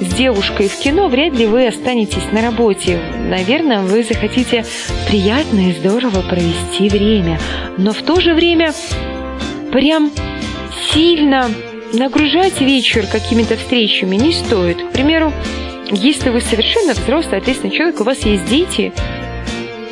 с 0.00 0.14
девушкой 0.14 0.68
в 0.68 0.78
кино, 0.78 1.08
вряд 1.08 1.34
ли 1.34 1.46
вы 1.46 1.66
останетесь 1.66 2.32
на 2.32 2.42
работе. 2.42 2.98
Наверное, 3.28 3.80
вы 3.80 4.02
захотите 4.02 4.64
приятно 5.08 5.70
и 5.70 5.72
здорово 5.72 6.22
провести 6.22 6.88
время. 6.88 7.38
Но 7.78 7.92
в 7.92 8.02
то 8.02 8.20
же 8.20 8.34
время 8.34 8.72
прям 9.72 10.10
сильно 10.92 11.50
нагружать 11.92 12.60
вечер 12.60 13.06
какими-то 13.06 13.56
встречами 13.56 14.16
не 14.16 14.32
стоит. 14.32 14.76
К 14.82 14.92
примеру, 14.92 15.32
если 15.90 16.30
вы 16.30 16.40
совершенно 16.40 16.92
взрослый, 16.94 17.38
ответственный 17.38 17.74
человек, 17.74 18.00
у 18.00 18.04
вас 18.04 18.20
есть 18.24 18.46
дети, 18.46 18.92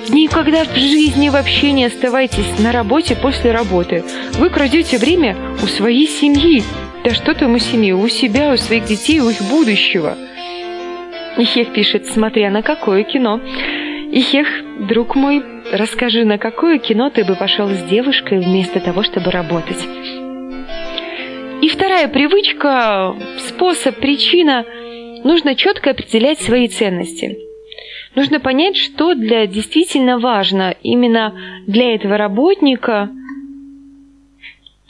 никогда 0.08 0.64
в 0.64 0.74
жизни 0.74 1.28
вообще 1.28 1.72
не 1.72 1.84
оставайтесь 1.84 2.58
на 2.58 2.72
работе 2.72 3.16
после 3.16 3.52
работы. 3.52 4.04
Вы 4.38 4.50
крадете 4.50 4.98
время 4.98 5.36
у 5.62 5.66
своей 5.66 6.08
семьи. 6.08 6.62
Да 7.04 7.10
что 7.12 7.34
там 7.34 7.54
у 7.54 7.58
семьи, 7.58 7.92
у 7.92 8.08
себя, 8.08 8.54
у 8.54 8.56
своих 8.56 8.86
детей, 8.86 9.20
у 9.20 9.28
их 9.28 9.42
будущего. 9.50 10.16
Ихех 11.36 11.74
пишет, 11.74 12.06
смотря 12.06 12.50
на 12.50 12.62
какое 12.62 13.02
кино. 13.02 13.40
Ихех, 14.10 14.48
друг 14.88 15.14
мой, 15.14 15.42
расскажи, 15.70 16.24
на 16.24 16.38
какое 16.38 16.78
кино 16.78 17.10
ты 17.10 17.26
бы 17.26 17.34
пошел 17.34 17.68
с 17.68 17.82
девушкой 17.82 18.38
вместо 18.38 18.80
того, 18.80 19.02
чтобы 19.02 19.30
работать? 19.30 19.86
И 21.60 21.68
вторая 21.68 22.08
привычка, 22.08 23.14
способ, 23.38 23.96
причина– 23.96 24.64
нужно 25.24 25.56
четко 25.56 25.90
определять 25.90 26.40
свои 26.40 26.68
ценности. 26.68 27.36
нужно 28.14 28.40
понять, 28.40 28.76
что 28.76 29.14
для 29.14 29.46
действительно 29.46 30.18
важно 30.18 30.74
именно 30.82 31.34
для 31.66 31.94
этого 31.94 32.16
работника– 32.16 33.10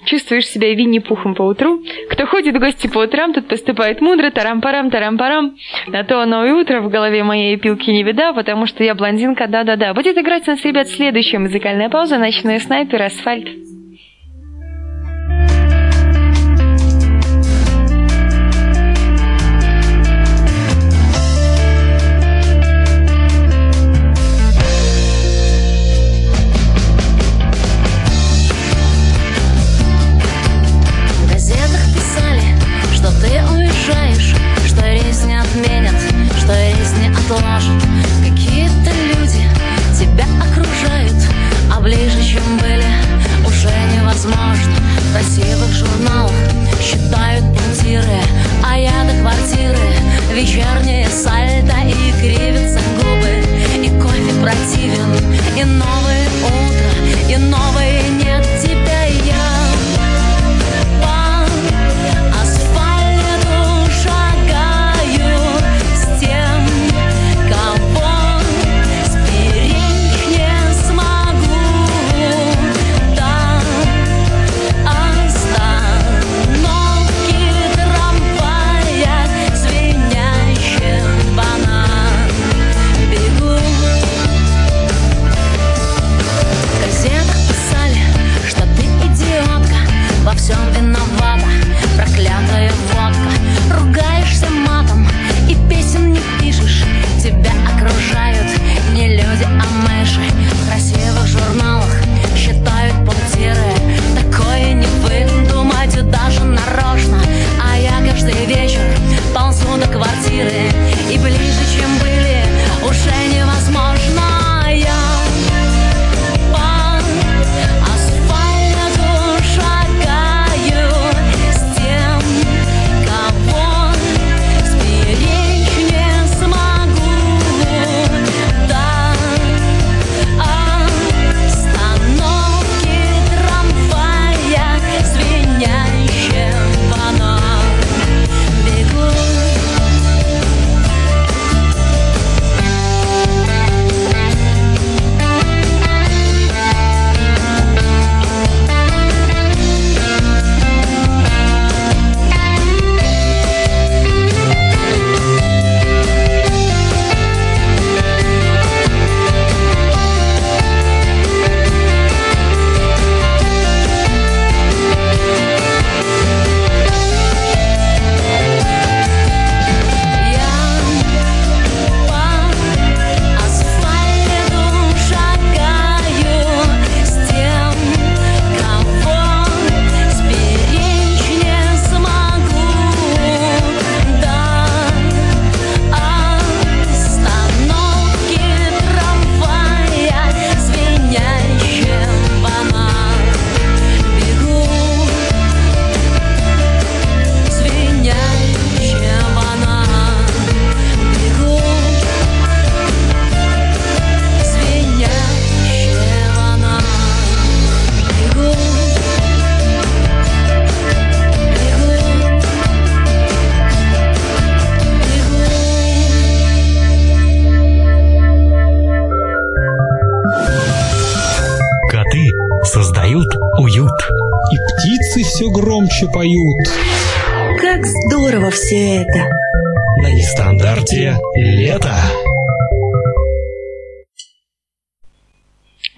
Чувствуешь 0.05 0.47
себя 0.47 0.75
Винни-Пухом 0.75 1.35
по 1.35 1.43
утру? 1.43 1.83
Кто 2.11 2.27
ходит 2.27 2.57
в 2.57 2.59
гости 2.59 2.87
по 2.87 2.99
утрам, 2.99 3.33
тот 3.33 3.49
поступает 3.49 4.01
мудро, 4.01 4.31
тарам-парам, 4.31 4.91
тарам-парам. 4.91 5.57
На 5.87 6.05
то 6.05 6.21
оно 6.21 6.45
и 6.45 6.51
утро 6.51 6.81
в 6.81 6.91
голове 6.91 7.25
моей 7.25 7.57
пилки 7.57 7.91
не 7.91 8.03
вида, 8.03 8.33
потому 8.33 8.67
что 8.67 8.85
я 8.85 8.95
блондинка, 8.95 9.47
да-да-да. 9.47 9.95
Будет 9.95 10.17
играть 10.19 10.47
нас, 10.47 10.65
ребят, 10.65 10.89
следующая 10.89 11.39
музыкальная 11.39 11.89
пауза 11.89 12.19
«Ночной 12.19 12.61
снайпер. 12.61 13.03
Асфальт». 13.03 13.74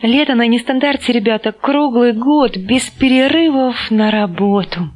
Лето 0.02 0.34
на 0.34 0.46
нестандарте, 0.46 1.12
ребята, 1.12 1.52
круглый 1.52 2.12
год, 2.12 2.56
без 2.56 2.90
перерывов 2.90 3.90
на 3.90 4.10
работу. 4.10 4.90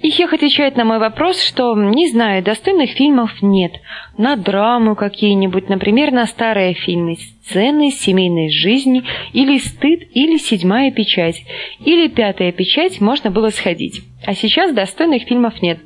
И 0.00 0.10
Хех 0.10 0.32
отвечает 0.32 0.76
на 0.76 0.84
мой 0.84 1.00
вопрос, 1.00 1.42
что, 1.42 1.74
не 1.74 2.08
знаю, 2.08 2.44
достойных 2.44 2.90
фильмов 2.90 3.32
нет. 3.42 3.72
На 4.16 4.36
драму 4.36 4.94
какие-нибудь, 4.94 5.68
например, 5.68 6.12
на 6.12 6.26
старые 6.26 6.74
фильмы, 6.74 7.16
сцены 7.16 7.90
семейной 7.90 8.50
жизни, 8.50 9.02
или 9.32 9.58
стыд, 9.58 10.02
или 10.12 10.36
седьмая 10.36 10.92
печать, 10.92 11.42
или 11.84 12.06
пятая 12.06 12.52
печать 12.52 13.00
можно 13.00 13.32
было 13.32 13.48
сходить. 13.48 14.02
А 14.24 14.34
сейчас 14.34 14.72
достойных 14.72 15.24
фильмов 15.24 15.60
нет. 15.62 15.80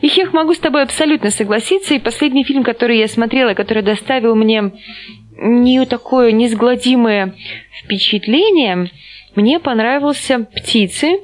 И 0.00 0.08
Хех, 0.08 0.32
могу 0.32 0.54
с 0.54 0.58
тобой 0.58 0.82
абсолютно 0.82 1.28
согласиться, 1.30 1.94
и 1.94 1.98
последний 1.98 2.44
фильм, 2.44 2.62
который 2.62 2.98
я 2.98 3.08
смотрела, 3.08 3.52
который 3.52 3.82
доставил 3.82 4.36
мне 4.36 4.72
не 5.40 5.84
такое 5.86 6.32
несгладимое 6.32 7.34
впечатление, 7.82 8.90
мне 9.34 9.58
понравился 9.58 10.40
«Птицы», 10.40 11.20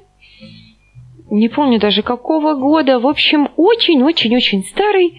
не 1.31 1.48
помню 1.48 1.81
даже 1.81 2.02
какого 2.02 2.55
года, 2.55 3.00
в 3.00 3.07
общем, 3.07 3.48
очень-очень-очень 3.57 4.64
старый, 4.64 5.12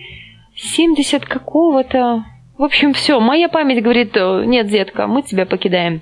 70 0.56 1.26
какого-то. 1.26 2.24
В 2.58 2.64
общем, 2.64 2.94
все, 2.94 3.20
моя 3.20 3.50
память 3.50 3.84
говорит, 3.84 4.16
нет, 4.16 4.68
детка, 4.68 5.06
мы 5.06 5.22
тебя 5.22 5.46
покидаем. 5.46 6.02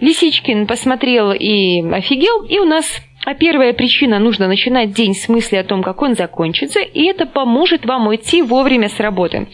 Лисичкин 0.00 0.66
посмотрел 0.66 1.32
и 1.32 1.82
офигел, 1.90 2.44
и 2.44 2.58
у 2.58 2.64
нас 2.64 2.86
а 3.24 3.34
первая 3.34 3.74
причина– 3.74 4.18
нужно 4.20 4.48
начинать 4.48 4.92
день 4.92 5.14
с 5.14 5.28
мысли 5.28 5.56
о 5.56 5.64
том, 5.64 5.82
как 5.82 6.00
он 6.00 6.14
закончится, 6.14 6.80
и 6.80 7.04
это 7.04 7.26
поможет 7.26 7.84
вам 7.84 8.06
уйти 8.06 8.40
вовремя 8.40 8.88
с 8.88 8.98
работы. 9.00 9.48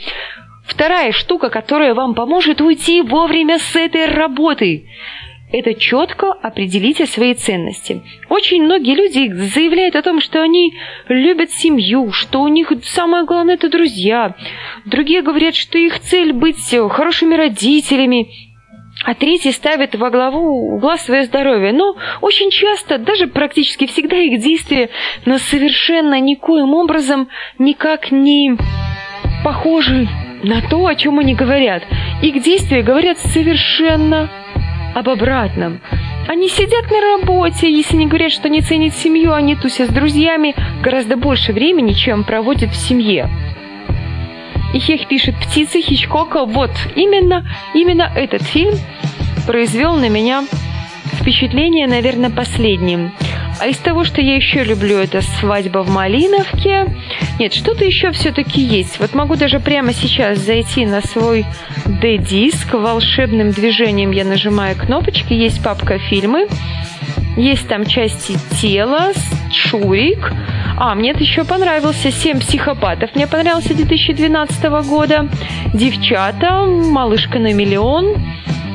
Вторая 0.65 1.13
штука, 1.13 1.51
которая 1.51 1.95
вам 1.95 2.15
поможет 2.15 2.61
уйти 2.61 3.03
вовремя 3.03 3.59
с 3.59 3.77
этой 3.77 4.07
работы– 4.07 4.89
это 5.57 5.73
четко 5.75 6.33
определите 6.33 7.07
свои 7.07 7.33
ценности. 7.33 8.03
Очень 8.29 8.65
многие 8.65 8.97
люди 8.97 9.33
заявляют 9.33 9.95
о 9.95 10.03
том, 10.03 10.21
что 10.21 10.43
они 10.43 10.73
любят 11.07 11.53
семью, 11.53 12.11
что 12.11 12.41
у 12.41 12.49
них 12.49 12.73
самое 12.83 13.25
главное 13.25 13.55
это 13.55 13.69
друзья. 13.69 14.35
Другие 14.85 15.23
говорят, 15.23 15.55
что 15.55 15.79
их 15.79 16.01
цель 16.01 16.33
быть 16.33 16.75
хорошими 16.91 17.37
родителями, 17.37 18.27
а 19.05 19.15
третьи 19.15 19.53
ставят 19.53 19.95
во 19.95 20.11
главу 20.11 20.75
угла 20.75 20.97
свое 20.97 21.23
здоровье. 21.23 21.73
Но 21.73 21.95
очень 22.21 22.51
часто, 22.51 22.99
даже 22.99 23.29
практически 23.29 23.87
всегда 23.87 24.17
их 24.17 24.41
действия, 24.41 24.91
но 25.25 25.39
совершенно 25.39 26.19
никоим 26.19 26.75
образом 26.75 27.29
никак 27.61 28.11
не 28.11 28.57
похожи 29.45 30.09
на 30.45 30.61
то, 30.61 30.87
о 30.87 30.95
чем 30.95 31.19
они 31.19 31.35
говорят. 31.35 31.83
Их 32.23 32.43
действия 32.43 32.83
говорят 32.83 33.19
совершенно 33.19 34.31
об 34.95 35.09
обратном. 35.09 35.81
Они 36.29 36.49
сидят 36.49 36.91
на 36.91 37.01
работе, 37.01 37.71
если 37.71 37.97
не 37.97 38.07
говорят, 38.07 38.31
что 38.31 38.49
не 38.49 38.61
ценят 38.61 38.95
семью, 38.95 39.33
они 39.33 39.57
тусят 39.57 39.91
с 39.91 39.93
друзьями 39.93 40.55
гораздо 40.83 41.17
больше 41.17 41.53
времени, 41.53 41.93
чем 41.93 42.25
проводят 42.25 42.71
в 42.71 42.77
семье. 42.77 43.29
И 44.73 44.79
Хех 44.79 45.07
пишет 45.07 45.35
«Птицы 45.37 45.81
Хичкока». 45.81 46.45
Вот, 46.45 46.71
именно, 46.95 47.47
именно 47.75 48.11
этот 48.15 48.43
фильм 48.43 48.75
произвел 49.47 49.97
на 49.97 50.09
меня 50.09 50.45
впечатление, 51.21 51.87
наверное, 51.87 52.31
последним. 52.31 53.13
А 53.65 53.67
из 53.67 53.79
того, 53.79 54.05
что 54.05 54.21
я 54.21 54.37
еще 54.37 54.63
люблю, 54.63 54.99
это 54.99 55.23
«Свадьба 55.23 55.79
в 55.79 55.89
Малиновке». 55.89 56.95
Нет, 57.39 57.55
что-то 57.55 57.83
еще 57.83 58.11
все-таки 58.13 58.61
есть. 58.61 59.01
Вот 59.01 59.15
могу 59.15 59.37
даже 59.37 59.59
прямо 59.59 59.95
сейчас 59.95 60.41
зайти 60.41 60.85
на 60.85 61.01
свой 61.01 61.47
D-диск. 61.87 62.75
Волшебным 62.75 63.53
движением 63.53 64.11
я 64.11 64.27
нажимаю 64.27 64.77
кнопочки. 64.77 65.33
Есть 65.33 65.65
папка 65.65 65.99
«Фильмы». 65.99 66.47
Есть 67.39 67.67
там 67.67 67.87
части 67.87 68.37
тела, 68.61 69.13
Шурик. 69.51 70.31
А, 70.77 70.95
мне 70.95 71.13
это 71.13 71.21
еще 71.21 71.45
понравился 71.45 72.13
«Семь 72.13 72.41
психопатов». 72.41 73.15
Мне 73.15 73.27
понравился 73.27 73.75
2012 73.75 74.63
года. 74.87 75.31
«Девчата», 75.73 76.67
«Малышка 76.67 77.39
на 77.39 77.55
миллион», 77.55 78.15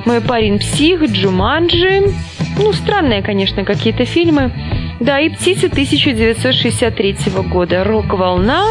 «Мой 0.08 0.20
парень 0.20 0.58
псих», 0.58 1.04
«Джуманджи». 1.04 2.12
Ну, 2.58 2.74
странные, 2.74 3.22
конечно, 3.22 3.64
какие-то 3.64 4.04
фильмы. 4.06 4.52
Да, 5.00 5.20
и 5.20 5.30
«Птицы» 5.30 5.68
1963 5.68 7.16
года. 7.50 7.84
«Рок-волна». 7.84 8.66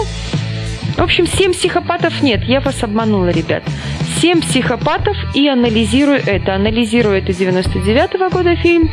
В 0.96 1.02
общем, 1.02 1.26
«Семь 1.26 1.52
психопатов» 1.52 2.22
нет, 2.22 2.42
я 2.44 2.60
вас 2.60 2.82
обманула, 2.82 3.28
ребят. 3.28 3.62
«Семь 4.20 4.40
психопатов» 4.40 5.16
и 5.34 5.48
анализирую 5.48 6.20
это. 6.24 6.54
Анализирую 6.54 7.16
это 7.16 7.32
99 7.32 8.14
-го 8.14 8.30
года 8.30 8.56
фильм. 8.56 8.90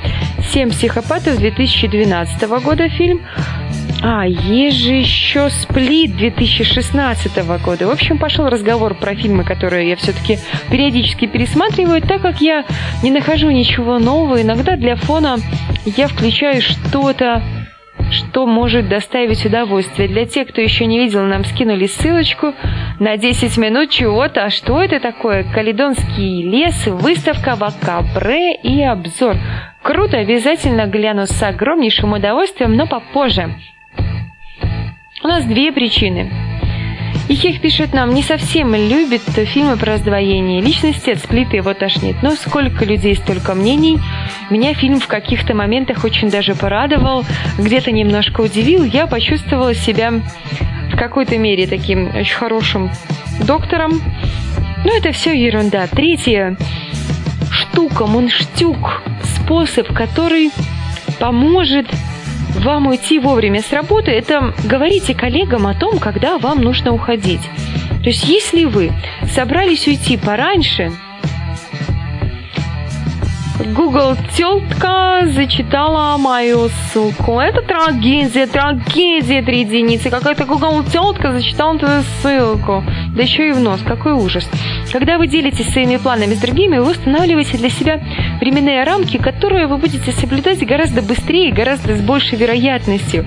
«Семь 0.54 0.69
психопатов» 0.69 1.38
2012 1.38 2.60
года 2.60 2.88
фильм. 2.89 3.21
А, 4.08 4.28
есть 4.28 4.78
же 4.78 4.94
еще 4.94 5.50
«Сплит» 5.50 6.15
2016 6.15 7.44
года. 7.63 7.88
В 7.88 7.89
общем, 7.89 8.20
пошел 8.20 8.46
разговор 8.46 8.94
про 8.94 9.15
фильмы, 9.15 9.44
которые 9.44 9.89
я 9.89 9.96
все-таки 9.96 10.38
периодически 10.70 11.26
пересматриваю, 11.26 12.04
так 12.04 12.22
как 12.22 12.39
я 12.39 12.65
не 13.02 13.10
нахожу 13.10 13.50
ничего 13.50 13.98
нового. 13.98 14.39
Иногда 14.39 14.76
для 14.76 14.96
фона 14.96 15.38
я 15.86 16.08
включаю 16.08 16.62
что-то, 16.62 17.41
что 18.12 18.46
может 18.46 18.88
доставить 18.89 19.44
удовольствие. 19.44 20.08
Для 20.08 20.28
тех, 20.28 20.50
кто 20.50 20.62
еще 20.62 20.86
не 20.86 21.00
видел, 21.00 21.24
нам 21.24 21.44
скинули 21.44 21.88
ссылочку 21.88 22.54
на 23.00 23.18
10 23.18 23.58
минут 23.58 23.89
чего-то. 23.89 24.44
А 24.44 24.50
что 24.52 24.84
это 24.84 25.00
такое? 25.00 25.52
Каледонский 25.52 26.44
лес, 26.44 26.86
выставка 26.86 27.56
Вакабре 27.56 28.54
и 28.54 28.84
обзор. 28.84 29.36
Круто, 29.82 30.18
обязательно 30.18 30.86
гляну 30.86 31.26
с 31.26 31.41
огромнейшим 31.41 32.13
удовольствием, 32.13 32.76
но 32.76 32.86
попозже. 32.86 33.56
У 35.26 35.28
нас 35.28 35.44
две 35.44 35.72
причины. 35.72 36.32
Ихех 37.30 37.60
пишет 37.60 37.96
нам, 37.96 38.14
не 38.14 38.22
совсем 38.22 38.76
любит 38.76 39.24
фильмы 39.24 39.76
про 39.76 39.94
раздвоение 39.94 40.62
личности, 40.62 41.10
от 41.10 41.20
его 41.52 41.74
тошнит. 41.74 42.18
Но 42.22 42.36
сколько 42.36 42.86
людей, 42.86 43.16
столько 43.16 43.56
мнений. 43.56 43.98
Меня 44.52 44.76
фильм 44.76 45.00
в 45.00 45.08
каких-то 45.08 45.56
моментах 45.56 46.04
очень 46.04 46.30
даже 46.30 46.54
порадовал, 46.54 47.26
где-то 47.58 47.92
немножко 47.92 48.42
удивил. 48.42 48.84
Я 48.84 49.08
почувствовала 49.08 49.74
себя 49.74 50.12
в 50.92 50.96
какой-то 50.96 51.40
мере 51.40 51.66
таким 51.66 52.16
очень 52.16 52.36
хорошим 52.36 52.92
доктором. 53.48 54.00
Но 54.84 54.96
это 54.96 55.12
все 55.12 55.34
ерунда. 55.34 55.88
Третья 55.88 56.56
штука, 57.50 58.06
мунштюк, 58.06 59.02
способ, 59.24 59.92
который 59.92 60.52
поможет 61.20 61.88
вам 62.65 62.88
уйти 62.88 63.19
вовремя 63.19 63.62
с 63.62 63.71
работы, 63.71 64.10
это 64.10 64.54
говорите 64.63 65.13
коллегам 65.13 65.67
о 65.67 65.75
том, 65.75 65.99
когда 65.99 66.39
вам 66.39 66.62
нужно 66.62 66.91
уходить. 66.91 67.41
То 68.01 68.10
есть 68.10 68.28
если 68.28 68.65
вы 68.65 68.91
собрались 69.36 69.88
уйти 69.88 70.17
пораньше, 70.17 70.91
Google 73.60 74.18
тетка 74.36 75.22
зачитала 75.34 76.18
мою 76.18 76.70
ссылку. 76.70 77.39
Это 77.39 77.62
трагедия, 77.62 78.48
трагедия, 78.48 79.41
три 79.41 79.62
единицы. 79.62 80.10
Какая-то 80.10 80.46
Google 80.46 80.84
тетка 80.84 81.32
зачитала 81.32 81.80
твою 81.80 82.04
ссылку. 82.22 82.84
Да 83.15 83.24
еще 83.24 83.50
и 83.50 83.52
в 83.54 83.60
нос. 83.60 83.80
Какой 83.88 84.12
ужас. 84.12 84.50
Когда 84.91 85.18
вы 85.18 85.28
делитесь 85.28 85.72
своими 85.72 85.96
планами 85.98 86.34
с 86.34 86.39
другими, 86.39 86.78
вы 86.78 86.91
устанавливаете 86.91 87.58
для 87.58 87.70
себя 87.70 88.02
временные 88.41 88.84
рамки, 88.84 89.18
которые 89.18 89.68
вы 89.68 89.78
будете 89.78 90.12
соблюдать 90.12 90.65
гораздо 90.65 91.02
быстрее, 91.02 91.54
гораздо 91.54 91.96
с 91.96 92.02
большей 92.02 92.38
вероятностью. 92.38 93.26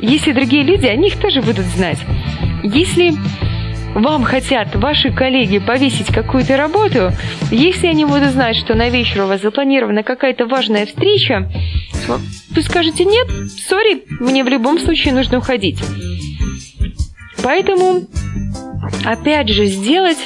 Если 0.00 0.32
другие 0.32 0.62
люди, 0.62 0.86
они 0.86 1.08
их 1.08 1.18
тоже 1.18 1.40
будут 1.40 1.64
знать. 1.64 1.98
Если 2.62 3.14
вам 3.94 4.24
хотят 4.24 4.74
ваши 4.76 5.12
коллеги 5.12 5.58
повесить 5.58 6.06
какую-то 6.06 6.56
работу, 6.56 7.12
если 7.50 7.88
они 7.88 8.04
будут 8.04 8.30
знать, 8.30 8.56
что 8.56 8.74
на 8.74 8.88
вечер 8.88 9.22
у 9.22 9.26
вас 9.26 9.42
запланирована 9.42 10.02
какая-то 10.02 10.46
важная 10.46 10.86
встреча, 10.86 11.50
вы 12.50 12.62
скажете 12.62 13.04
нет, 13.04 13.28
сори, 13.68 14.04
мне 14.20 14.44
в 14.44 14.48
любом 14.48 14.78
случае 14.78 15.14
нужно 15.14 15.38
уходить. 15.38 15.78
Поэтому, 17.42 18.06
опять 19.04 19.48
же, 19.48 19.66
сделать 19.66 20.18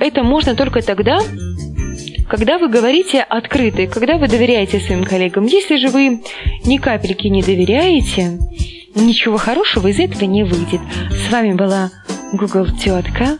это 0.00 0.22
можно 0.22 0.54
только 0.54 0.82
тогда, 0.82 1.20
когда 2.28 2.58
вы 2.58 2.68
говорите 2.68 3.20
открыто, 3.20 3.86
когда 3.86 4.18
вы 4.18 4.28
доверяете 4.28 4.80
своим 4.80 5.04
коллегам. 5.04 5.44
Если 5.46 5.76
же 5.76 5.88
вы 5.88 6.22
ни 6.64 6.78
капельки 6.78 7.28
не 7.28 7.42
доверяете, 7.42 8.38
ничего 8.94 9.36
хорошего 9.36 9.88
из 9.88 9.98
этого 9.98 10.24
не 10.24 10.42
выйдет. 10.42 10.80
С 11.10 11.32
вами 11.32 11.52
была 11.52 11.90
Google 12.32 12.68
Тетка, 12.78 13.38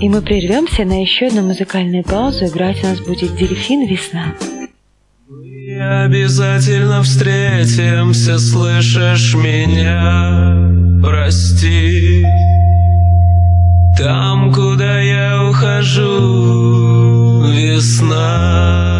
и 0.00 0.08
мы 0.08 0.20
прервемся 0.22 0.84
на 0.84 1.00
еще 1.00 1.26
одну 1.26 1.42
музыкальную 1.42 2.04
паузу. 2.04 2.46
Играть 2.46 2.82
у 2.84 2.86
нас 2.86 3.00
будет 3.00 3.36
Дельфин 3.36 3.86
Весна. 3.86 4.34
Мы 5.76 6.04
обязательно 6.04 7.02
встретимся, 7.02 8.38
слышишь 8.38 9.34
меня? 9.34 10.72
Прости. 11.02 12.24
Там, 13.98 14.52
куда 14.52 15.00
я 15.00 15.48
ухожу, 15.48 17.42
весна. 17.52 18.95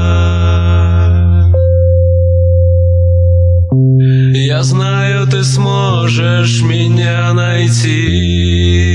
Я 3.73 4.63
знаю, 4.63 5.27
ты 5.27 5.43
сможешь 5.43 6.63
меня 6.63 7.33
найти. 7.33 8.87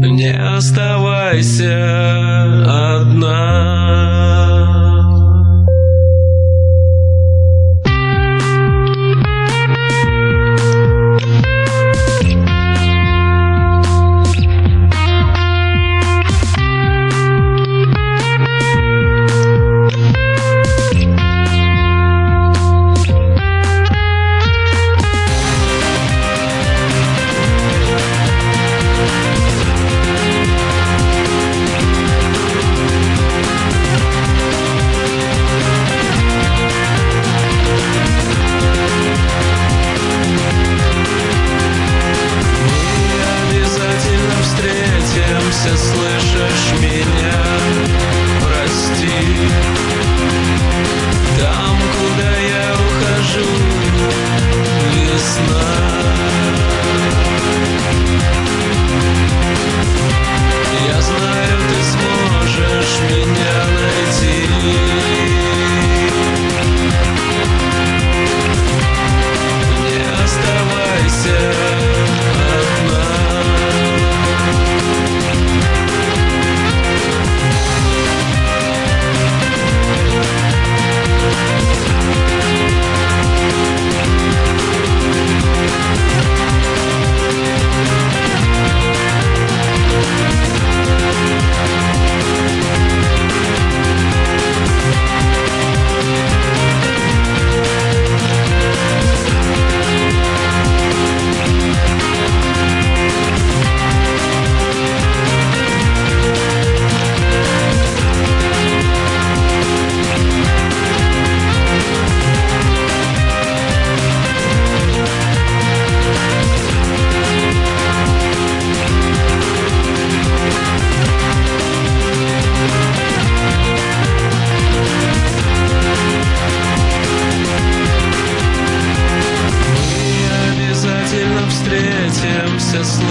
Не 0.00 0.32
оставайся 0.56 1.74
одна. 3.00 4.17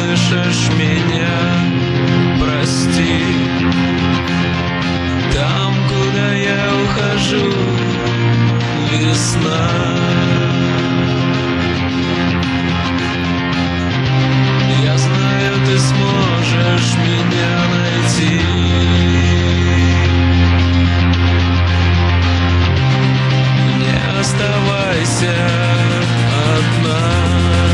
слышишь 0.08 0.70
меня, 0.78 1.38
прости. 2.40 3.24
Там, 5.34 5.74
куда 5.90 6.34
я 6.34 6.70
ухожу, 6.84 7.52
весна. 8.92 9.70
Я 14.84 14.98
знаю, 14.98 15.54
ты 15.66 15.78
сможешь 15.78 16.96
меня 17.06 17.54
найти. 17.76 18.42
Не 23.78 24.20
оставайся 24.20 25.36
одна. 26.56 27.67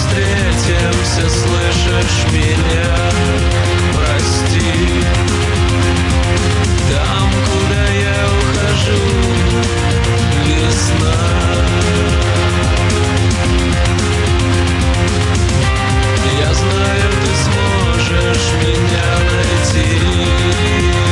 Встретимся, 0.00 1.28
слышишь 1.28 2.24
меня? 2.32 3.10
Прости. 3.94 5.04
Там, 6.90 7.30
куда 7.46 7.84
я 7.92 8.18
ухожу, 8.38 9.04
весна. 10.46 11.20
Я 16.38 16.54
знаю, 16.54 17.10
ты 17.22 17.32
сможешь 17.44 18.48
меня 18.62 19.08
найти. 19.30 21.09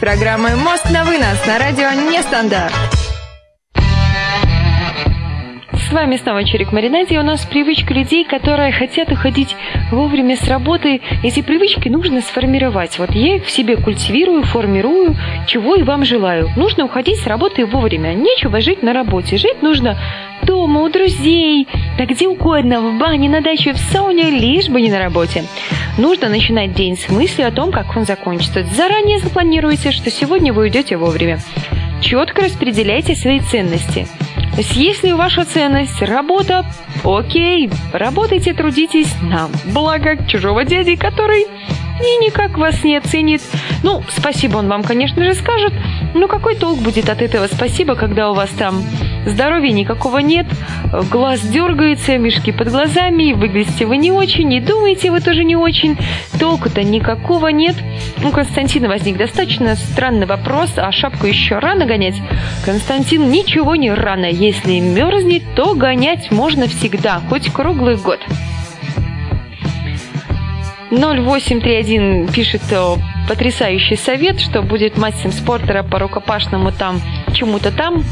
Программой 0.00 0.56
«Мост 0.56 0.90
на 0.90 1.04
вынос» 1.04 1.46
на 1.46 1.58
радио 1.58 1.90
«Нестандарт». 2.10 2.72
С 5.74 5.92
вами 5.92 6.16
снова 6.16 6.42
Чирик 6.42 6.72
Маринаде, 6.72 7.16
и 7.16 7.18
у 7.18 7.22
нас 7.22 7.44
привычка 7.44 7.92
людей, 7.92 8.24
которые 8.24 8.72
хотят 8.72 9.12
уходить 9.12 9.54
вовремя 9.90 10.38
с 10.38 10.48
работы. 10.48 11.02
Эти 11.22 11.42
привычки 11.42 11.90
нужно 11.90 12.22
сформировать. 12.22 12.98
Вот 12.98 13.10
я 13.10 13.36
их 13.36 13.44
в 13.44 13.50
себе 13.50 13.76
культивирую, 13.76 14.44
формирую, 14.44 15.16
чего 15.46 15.74
и 15.74 15.82
вам 15.82 16.06
желаю. 16.06 16.48
Нужно 16.56 16.86
уходить 16.86 17.18
с 17.18 17.26
работы 17.26 17.66
вовремя. 17.66 18.14
Нечего 18.14 18.62
жить 18.62 18.82
на 18.82 18.94
работе. 18.94 19.36
Жить 19.36 19.60
нужно 19.60 19.98
дома, 20.50 20.82
у 20.82 20.88
друзей, 20.88 21.68
да 21.96 22.06
где 22.06 22.26
угодно, 22.26 22.80
в 22.80 22.98
бане, 22.98 23.28
на 23.28 23.40
даче, 23.40 23.72
в 23.72 23.78
сауне, 23.78 24.30
лишь 24.30 24.68
бы 24.68 24.80
не 24.80 24.90
на 24.90 24.98
работе. 24.98 25.44
Нужно 25.96 26.28
начинать 26.28 26.74
день 26.74 26.96
с 26.96 27.08
мыслью 27.08 27.46
о 27.46 27.52
том, 27.52 27.70
как 27.70 27.96
он 27.96 28.04
закончится. 28.04 28.64
Заранее 28.74 29.20
запланируйте, 29.20 29.92
что 29.92 30.10
сегодня 30.10 30.52
вы 30.52 30.62
уйдете 30.62 30.96
вовремя. 30.96 31.38
Четко 32.00 32.42
распределяйте 32.42 33.14
свои 33.14 33.38
ценности. 33.38 34.08
То 34.50 34.58
есть, 34.58 34.74
если 34.74 35.12
ваша 35.12 35.44
ценность– 35.44 36.02
работа, 36.02 36.66
окей, 37.04 37.70
работайте, 37.92 38.52
трудитесь 38.52 39.14
на 39.22 39.48
благо 39.66 40.18
чужого 40.26 40.64
дяди, 40.64 40.96
который 40.96 41.46
и 42.00 42.24
никак 42.24 42.56
вас 42.58 42.82
не 42.82 42.96
оценит. 42.96 43.42
Ну, 43.82 44.02
спасибо 44.08 44.58
он 44.58 44.68
вам, 44.68 44.82
конечно 44.82 45.24
же, 45.24 45.34
скажет, 45.34 45.72
но 46.14 46.28
какой 46.28 46.56
толк 46.56 46.80
будет 46.80 47.08
от 47.08 47.22
этого 47.22 47.46
спасибо, 47.46 47.94
когда 47.94 48.30
у 48.30 48.34
вас 48.34 48.50
там 48.50 48.82
здоровья 49.26 49.72
никакого 49.72 50.18
нет, 50.18 50.46
глаз 51.10 51.40
дергается, 51.40 52.18
мешки 52.18 52.52
под 52.52 52.70
глазами, 52.70 53.32
выглядите 53.32 53.86
вы 53.86 53.96
не 53.96 54.12
очень, 54.12 54.52
и 54.52 54.60
думаете 54.60 55.10
вы 55.10 55.20
тоже 55.20 55.44
не 55.44 55.56
очень, 55.56 55.96
толку-то 56.38 56.82
никакого 56.82 57.48
нет. 57.48 57.76
У 58.24 58.30
Константина 58.30 58.88
возник 58.88 59.16
достаточно 59.16 59.74
странный 59.76 60.26
вопрос, 60.26 60.70
а 60.76 60.90
шапку 60.92 61.26
еще 61.26 61.58
рано 61.58 61.86
гонять? 61.86 62.16
Константин, 62.64 63.30
ничего 63.30 63.76
не 63.76 63.92
рано, 63.92 64.26
если 64.26 64.78
мерзнет, 64.80 65.42
то 65.54 65.74
гонять 65.74 66.30
можно 66.30 66.66
всегда, 66.66 67.20
хоть 67.28 67.52
круглый 67.52 67.96
год. 67.96 68.20
0831 70.90 72.28
пишет 72.28 72.62
э, 72.70 72.96
потрясающий 73.28 73.96
совет, 73.96 74.40
что 74.40 74.62
будет 74.62 74.98
мастером 74.98 75.32
спорта 75.32 75.82
по 75.84 75.98
рукопашному 75.98 76.72
там, 76.72 77.00
чему-то 77.32 77.70
там. 77.70 78.02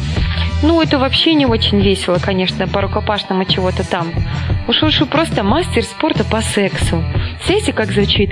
Ну, 0.63 0.81
это 0.81 0.99
вообще 0.99 1.35
не 1.35 1.47
очень 1.47 1.81
весело, 1.81 2.19
конечно, 2.21 2.69
по 2.69 2.81
рукопашному 2.81 3.45
чего-то 3.45 3.89
там. 3.89 4.13
Уж 4.69 4.83
лучше 4.83 5.07
просто 5.07 5.43
мастер 5.43 5.83
спорта 5.83 6.25
по 6.25 6.41
сексу. 6.41 7.03
Знаете, 7.47 7.73
как 7.73 7.91
звучит? 7.91 8.31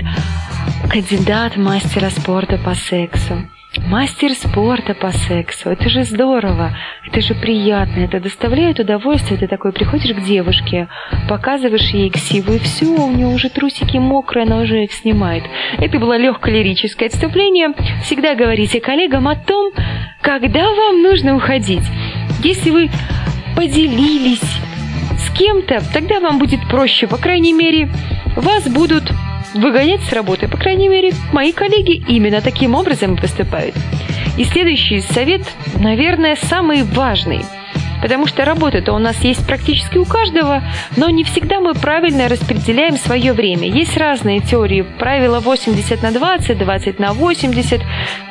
Кандидат 0.89 1.57
мастера 1.57 2.09
спорта 2.09 2.57
по 2.57 2.73
сексу. 2.73 3.47
Мастер 3.85 4.33
спорта 4.33 4.93
по 4.93 5.11
сексу. 5.11 5.69
Это 5.69 5.89
же 5.89 6.03
здорово. 6.03 6.75
Это 7.05 7.21
же 7.21 7.35
приятно. 7.35 8.01
Это 8.01 8.19
доставляет 8.19 8.79
удовольствие. 8.79 9.39
Ты 9.39 9.47
такой 9.47 9.71
приходишь 9.71 10.15
к 10.15 10.23
девушке, 10.23 10.87
показываешь 11.29 11.89
ей 11.91 12.09
ксиву, 12.09 12.53
и 12.53 12.59
все, 12.59 12.85
у 12.85 13.11
нее 13.11 13.27
уже 13.27 13.49
трусики 13.49 13.97
мокрые, 13.97 14.45
она 14.45 14.59
уже 14.59 14.83
их 14.83 14.91
снимает. 14.91 15.43
Это 15.77 15.99
было 15.99 16.17
легкое 16.17 16.55
лирическое 16.55 17.07
отступление. 17.07 17.73
Всегда 18.03 18.35
говорите 18.35 18.81
коллегам 18.81 19.27
о 19.27 19.35
том, 19.35 19.71
когда 20.21 20.63
вам 20.63 21.01
нужно 21.01 21.35
уходить. 21.35 21.83
Если 22.43 22.71
вы 22.71 22.89
поделились 23.55 24.41
с 25.17 25.37
кем-то, 25.37 25.81
тогда 25.93 26.19
вам 26.19 26.39
будет 26.39 26.59
проще. 26.69 27.07
По 27.07 27.17
крайней 27.17 27.53
мере, 27.53 27.89
вас 28.35 28.67
будут 28.67 29.11
выгонять 29.57 30.01
с 30.03 30.13
работы. 30.13 30.47
По 30.47 30.57
крайней 30.57 30.87
мере, 30.87 31.13
мои 31.33 31.51
коллеги 31.51 32.03
именно 32.07 32.41
таким 32.41 32.75
образом 32.75 33.17
поступают. 33.17 33.75
И 34.37 34.43
следующий 34.43 35.01
совет, 35.01 35.41
наверное, 35.79 36.35
самый 36.35 36.83
важный. 36.83 37.41
Потому 38.01 38.27
что 38.27 38.45
работа-то 38.45 38.93
у 38.93 38.99
нас 38.99 39.19
есть 39.23 39.45
практически 39.47 39.97
у 39.97 40.05
каждого, 40.05 40.61
но 40.95 41.09
не 41.09 41.23
всегда 41.23 41.59
мы 41.59 41.73
правильно 41.73 42.29
распределяем 42.29 42.95
свое 42.95 43.33
время. 43.33 43.67
Есть 43.67 43.97
разные 43.97 44.39
теории. 44.39 44.83
Правило 44.83 45.39
80 45.39 46.03
на 46.03 46.11
20, 46.11 46.57
20 46.57 46.99
на 46.99 47.13
80, 47.13 47.81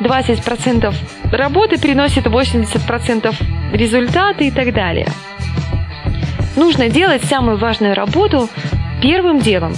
20% 0.00 0.94
работы 1.32 1.78
приносит 1.78 2.26
80% 2.26 3.34
результата 3.72 4.44
и 4.44 4.52
так 4.52 4.72
далее. 4.72 5.08
Нужно 6.54 6.88
делать 6.88 7.24
самую 7.24 7.58
важную 7.58 7.94
работу 7.94 8.48
первым 9.02 9.40
делом. 9.40 9.74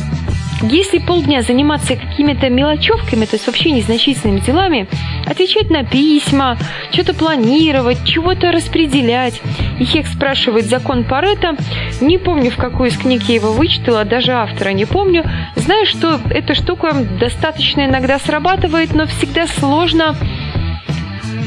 Если 0.62 0.98
полдня 0.98 1.42
заниматься 1.42 1.94
какими-то 1.94 2.50
мелочевками, 2.50 3.26
то 3.26 3.36
есть 3.36 3.46
вообще 3.46 3.70
незначительными 3.70 4.40
делами, 4.40 4.88
отвечать 5.24 5.70
на 5.70 5.84
письма, 5.84 6.58
что-то 6.90 7.14
планировать, 7.14 8.04
чего-то 8.04 8.50
распределять. 8.50 9.40
И 9.78 9.84
Хек 9.84 10.06
спрашивает 10.08 10.66
закон 10.66 11.04
Паретта. 11.04 11.56
Не 12.00 12.18
помню, 12.18 12.50
в 12.50 12.56
какую 12.56 12.90
из 12.90 12.96
книг 12.96 13.22
я 13.28 13.36
его 13.36 13.52
вычитала, 13.52 14.04
даже 14.04 14.32
автора 14.32 14.70
не 14.70 14.84
помню. 14.84 15.24
Знаю, 15.54 15.86
что 15.86 16.20
эта 16.30 16.54
штука 16.54 16.92
достаточно 17.20 17.84
иногда 17.84 18.18
срабатывает, 18.18 18.94
но 18.94 19.06
всегда 19.06 19.46
сложно 19.46 20.16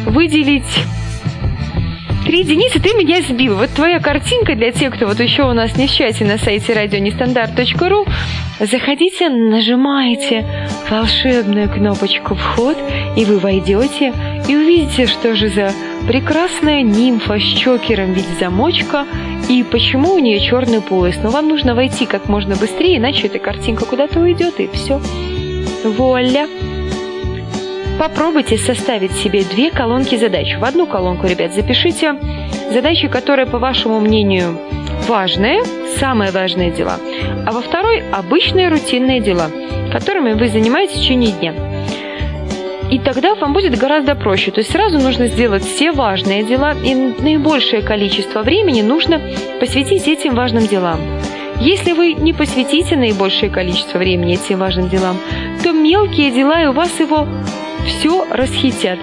выделить 0.06 0.86
Три 2.26 2.42
единицы, 2.42 2.80
ты 2.80 2.94
меня 2.94 3.22
сбил. 3.24 3.56
Вот 3.56 3.72
твоя 3.72 4.00
картинка 4.00 4.56
для 4.56 4.72
тех, 4.72 4.94
кто 4.94 5.08
вот 5.08 5.20
еще 5.20 5.44
у 5.44 5.54
нас 5.54 5.76
не 5.76 5.88
в 5.88 5.92
чате 5.92 6.24
на 6.24 6.38
сайте 6.38 6.74
радионестандарт.ру. 6.74 8.06
Заходите, 8.60 9.30
нажимаете 9.30 10.46
волшебную 10.90 11.68
кнопочку 11.68 12.36
«Вход», 12.36 12.78
и 13.18 13.26
вы 13.26 13.40
войдете 13.40 14.14
и 14.48 14.56
увидите, 14.56 15.08
что 15.08 15.36
же 15.36 15.50
за 15.50 15.72
прекрасная 16.08 16.84
нимфа 16.84 17.40
с 17.40 17.44
чокером 17.44 18.14
в 18.14 18.16
виде 18.16 18.28
замочка 18.40 19.08
и 19.50 19.64
почему 19.64 20.14
у 20.14 20.20
нее 20.20 20.40
черный 20.40 20.82
пояс. 20.82 21.16
Но 21.24 21.32
вам 21.32 21.48
нужно 21.48 21.74
войти 21.74 22.06
как 22.06 22.30
можно 22.30 22.56
быстрее, 22.56 22.98
иначе 22.98 23.28
эта 23.28 23.40
картинка 23.40 23.86
куда-то 23.86 24.20
уйдет 24.20 24.60
и 24.60 24.70
все. 24.72 25.02
Вуаля! 25.84 26.48
Попробуйте 28.02 28.58
составить 28.58 29.12
себе 29.12 29.44
две 29.44 29.70
колонки 29.70 30.16
задач. 30.16 30.58
В 30.58 30.66
одну 30.66 30.88
колонку, 30.88 31.28
ребят, 31.28 31.54
запишите 31.54 32.16
задачи, 32.72 33.08
которые, 33.08 33.46
по 33.46 33.60
вашему 33.60 34.00
мнению, 34.00 34.58
важные, 35.08 35.64
самые 36.00 36.32
важные 36.32 36.72
дела, 36.72 36.98
а 37.46 37.52
во 37.52 37.62
второй– 37.62 38.02
обычные 38.12 38.70
рутинные 38.70 39.22
дела, 39.22 39.52
которыми 39.92 40.34
вы 40.34 40.48
занимаетесь 40.48 40.96
в 40.96 41.00
течение 41.00 41.32
дня. 41.32 41.54
И 42.90 42.98
тогда 42.98 43.36
вам 43.36 43.54
будет 43.54 43.78
гораздо 43.78 44.16
проще. 44.16 44.50
То 44.50 44.62
есть 44.62 44.72
сразу 44.72 44.98
нужно 44.98 45.28
сделать 45.28 45.64
все 45.64 45.92
важные 45.92 46.42
дела, 46.42 46.74
и 46.74 46.96
наибольшее 46.96 47.84
количество 47.84 48.42
времени 48.42 48.82
нужно 48.82 49.22
посвятить 49.60 50.08
этим 50.08 50.34
важным 50.34 50.66
делам. 50.66 51.00
Если 51.60 51.92
вы 51.92 52.14
не 52.14 52.34
посвятите 52.34 52.96
наибольшее 52.96 53.52
количество 53.52 54.00
времени 54.00 54.34
этим 54.34 54.58
важным 54.58 54.90
делам, 54.90 55.18
то 55.62 55.72
мелкие 55.72 56.32
дела 56.32 56.64
и 56.64 56.66
у 56.66 56.72
вас 56.72 57.00
его 57.00 57.28
все 57.86 58.26
расхитят. 58.30 59.00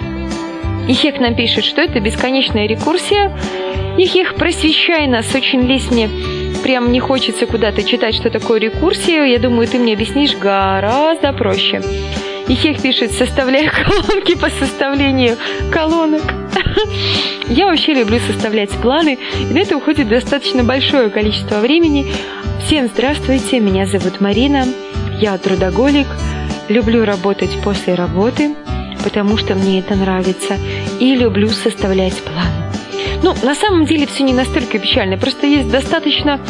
Ихек 0.88 1.20
нам 1.20 1.34
пишет, 1.34 1.64
что 1.64 1.82
это 1.82 2.00
бесконечная 2.00 2.66
рекурсия. 2.66 3.36
Ихех, 3.98 4.36
просвещай 4.36 5.06
нас, 5.06 5.34
очень 5.34 5.62
лезь 5.62 5.90
мне 5.90 6.08
прям 6.62 6.92
не 6.92 7.00
хочется 7.00 7.46
куда-то 7.46 7.82
читать, 7.82 8.14
что 8.14 8.30
такое 8.30 8.60
рекурсия. 8.60 9.24
Я 9.24 9.38
думаю, 9.38 9.66
ты 9.66 9.78
мне 9.78 9.94
объяснишь 9.94 10.36
гораздо 10.36 11.32
проще. 11.32 11.82
Ихех 12.48 12.80
пишет, 12.80 13.12
составляя 13.12 13.70
колонки 13.84 14.34
по 14.34 14.48
составлению 14.48 15.36
колонок. 15.70 16.22
Я 17.48 17.66
вообще 17.66 17.94
люблю 17.94 18.18
составлять 18.20 18.70
планы, 18.70 19.18
и 19.40 19.52
на 19.52 19.58
это 19.58 19.76
уходит 19.76 20.08
достаточно 20.08 20.64
большое 20.64 21.10
количество 21.10 21.56
времени. 21.56 22.12
Всем 22.66 22.88
здравствуйте, 22.88 23.60
меня 23.60 23.86
зовут 23.86 24.20
Марина, 24.20 24.66
я 25.20 25.38
трудоголик, 25.38 26.06
люблю 26.68 27.06
работать 27.06 27.56
после 27.64 27.94
работы, 27.94 28.54
потому 29.02 29.36
что 29.36 29.54
мне 29.54 29.80
это 29.80 29.94
нравится, 29.94 30.56
и 31.00 31.14
люблю 31.14 31.48
составлять 31.48 32.14
планы. 32.22 32.68
Ну, 33.22 33.34
на 33.42 33.54
самом 33.54 33.84
деле 33.84 34.06
все 34.06 34.22
не 34.22 34.32
настолько 34.32 34.78
печально, 34.78 35.18
просто 35.18 35.46
есть 35.46 35.70
достаточно 35.70 36.40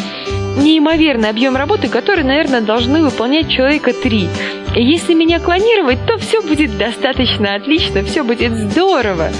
неимоверный 0.59 1.31
объем 1.31 1.57
работы, 1.57 1.89
который, 1.89 2.25
наверное, 2.25 2.61
должны 2.61 3.03
выполнять 3.03 3.49
человека 3.49 3.93
три. 3.93 4.29
И 4.77 4.83
если 4.83 5.15
меня 5.15 5.41
клонировать, 5.41 5.99
то 6.07 6.19
все 6.19 6.43
будет 6.43 6.77
достаточно 6.77 7.55
отлично, 7.55 8.03
все 8.03 8.23
будет 8.23 8.53
здорово. 8.53 9.31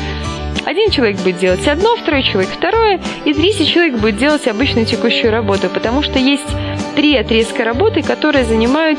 Один 0.65 0.91
человек 0.91 1.19
будет 1.21 1.39
делать 1.39 1.67
одно, 1.67 1.97
второй 1.97 2.23
человек 2.23 2.51
второе, 2.51 3.01
и 3.25 3.33
третий 3.33 3.67
человек 3.67 3.97
будет 3.97 4.19
делать 4.19 4.47
обычную 4.47 4.87
текущую 4.87 5.33
работу, 5.33 5.69
потому 5.69 6.03
что 6.03 6.19
есть 6.19 6.47
три 6.95 7.17
отрезка 7.17 7.65
работы, 7.65 8.03
которые 8.03 8.45
занимают, 8.45 8.99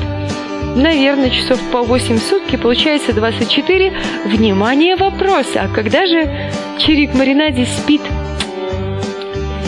наверное, 0.80 1.30
часов 1.30 1.60
по 1.72 1.84
8 1.84 2.18
в 2.18 2.22
сутки, 2.22 2.56
получается 2.56 3.14
24. 3.14 3.94
Внимание, 4.26 4.96
вопрос, 4.96 5.48
а 5.56 5.68
когда 5.68 6.06
же 6.06 6.52
Чирик 6.80 7.14
Маринади 7.14 7.66
спит? 7.66 8.02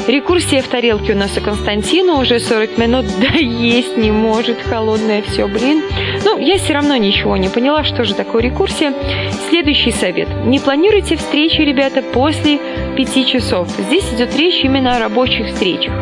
Рекурсия 0.08 0.62
в 0.62 0.68
тарелке 0.68 1.14
у 1.14 1.16
нас 1.16 1.38
у 1.38 1.42
Константина 1.42 2.20
уже 2.20 2.40
40 2.40 2.78
минут, 2.78 3.06
да 3.22 3.38
есть 3.38 3.98
не 3.98 4.12
может, 4.12 4.60
холодное 4.62 5.22
все, 5.22 5.48
блин. 5.48 5.84
Ну, 6.26 6.40
я 6.40 6.58
все 6.58 6.74
равно 6.74 6.96
ничего 6.96 7.38
не 7.38 7.50
поняла, 7.50 7.84
что 7.84 8.04
же 8.04 8.16
такое 8.16 8.42
рекурсия. 8.42 8.94
Следующий 9.50 9.92
совет. 9.92 10.28
Не 10.46 10.60
планируйте 10.60 11.18
встречи, 11.18 11.62
ребята, 11.62 12.02
после 12.02 12.60
5 12.98 13.28
часов. 13.28 13.70
Здесь 13.88 14.12
идет 14.14 14.36
речь 14.36 14.64
именно 14.64 14.96
о 14.96 15.00
рабочих 15.00 15.48
встречах. 15.48 15.94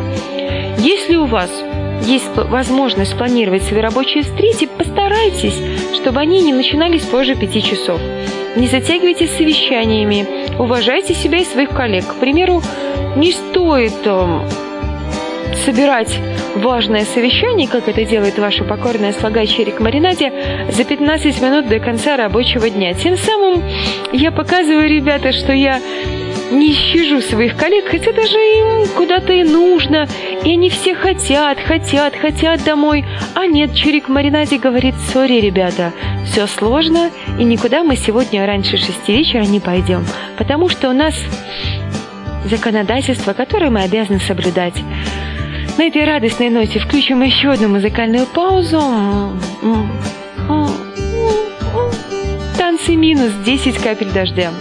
Если 0.78 1.16
у 1.16 1.26
вас 1.26 1.52
есть 2.02 2.30
возможность 2.36 3.18
планировать 3.18 3.64
свои 3.64 3.82
рабочие 3.82 4.24
встречи, 4.24 4.66
постарайтесь, 4.66 5.62
чтобы 5.96 6.20
они 6.20 6.42
не 6.42 6.54
начинались 6.54 7.04
позже 7.04 7.36
5 7.36 7.64
часов. 7.64 8.00
Не 8.56 8.68
затягивайте 8.68 9.28
совещаниями, 9.28 10.58
уважайте 10.60 11.14
себя 11.14 11.40
и 11.40 11.46
своих 11.46 11.70
коллег. 11.70 12.06
К 12.08 12.16
примеру, 12.16 12.62
не 13.16 13.32
стоит 13.32 13.94
э, 14.06 14.40
собирать 15.66 16.20
важное 16.56 17.06
совещание, 17.06 17.68
как 17.68 17.88
это 17.88 18.04
делает 18.06 18.38
ваша 18.40 18.64
покорная 18.64 19.14
слуга 19.14 19.46
Черик 19.46 19.80
Маринаде, 19.80 20.68
за 20.72 20.84
15 20.84 21.42
минут 21.42 21.68
до 21.68 21.80
конца 21.80 22.18
рабочего 22.18 22.70
дня. 22.70 22.94
Тем 22.94 23.18
самым 23.18 23.64
я 24.12 24.32
показываю, 24.32 24.90
ребята, 24.90 25.32
что 25.32 25.54
я 25.54 25.80
не 26.52 26.74
щажу 26.74 27.22
своих 27.22 27.56
коллег, 27.56 27.86
хотя 27.90 28.12
даже 28.12 28.38
им 28.38 28.88
куда-то 28.96 29.34
и 29.34 29.44
нужно, 29.44 30.08
и 30.44 30.54
они 30.54 30.70
все 30.70 30.96
хотят, 30.96 31.60
хотят, 31.60 32.16
хотят 32.16 32.64
домой. 32.64 33.06
А 33.36 33.46
нет, 33.46 33.76
Чирик 33.76 34.10
Маринаде 34.10 34.58
говорит, 34.58 34.96
сори, 35.14 35.40
ребята, 35.40 35.94
все 36.26 36.48
сложно, 36.48 37.12
и 37.38 37.44
никуда 37.44 37.84
мы 37.84 37.96
сегодня 37.96 38.46
раньше 38.46 38.78
шести 38.78 39.14
вечера 39.14 39.44
не 39.44 39.60
пойдем, 39.60 40.06
потому 40.38 40.70
что 40.70 40.90
у 40.90 40.94
нас 40.94 41.16
законодательство, 42.46 43.34
которое 43.34 43.70
мы 43.70 43.82
обязаны 43.82 44.20
соблюдать. 44.20 44.76
На 45.78 45.84
этой 45.84 46.04
радостной 46.04 46.50
ноте 46.50 46.80
включим 46.80 47.22
еще 47.22 47.52
одну 47.52 47.70
музыкальную 47.70 48.26
паузу. 48.26 48.82
Танцы 52.58 52.96
минус 52.96 53.32
10 53.46 53.78
капель 53.78 54.12
дождя. 54.12 54.52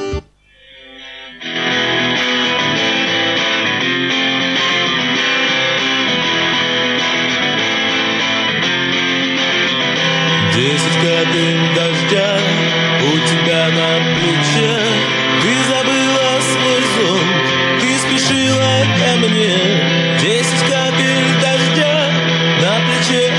Капель 11.28 11.74
дождя 11.74 12.38
у 13.02 13.18
тебя 13.18 13.68
на 13.68 14.14
плече. 14.14 14.80
Ты 15.42 15.50
забыла 15.68 16.40
свой 16.40 16.82
сон, 16.94 17.26
ты 17.80 17.88
спешила 17.98 18.82
ко 18.98 19.18
мне. 19.18 19.52
Десять 20.22 20.64
капель 20.70 21.28
дождя 21.42 22.08
на 22.62 22.80
плече 22.86 23.37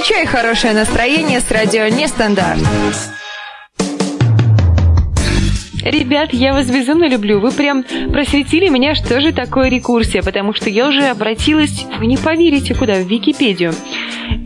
Включай 0.00 0.24
хорошее 0.24 0.72
настроение 0.72 1.40
с 1.40 1.50
радио 1.50 1.86
Нестандарт. 1.88 2.62
Ребят, 5.84 6.32
я 6.32 6.54
вас 6.54 6.68
безумно 6.68 7.06
люблю. 7.06 7.38
Вы 7.38 7.52
прям 7.52 7.84
просветили 8.10 8.70
меня, 8.70 8.94
что 8.94 9.20
же 9.20 9.34
такое 9.34 9.68
рекурсия, 9.68 10.22
потому 10.22 10.54
что 10.54 10.70
я 10.70 10.88
уже 10.88 11.04
обратилась, 11.08 11.84
вы 11.98 12.06
не 12.06 12.16
поверите, 12.16 12.74
куда, 12.74 12.94
в 12.94 13.06
Википедию. 13.06 13.74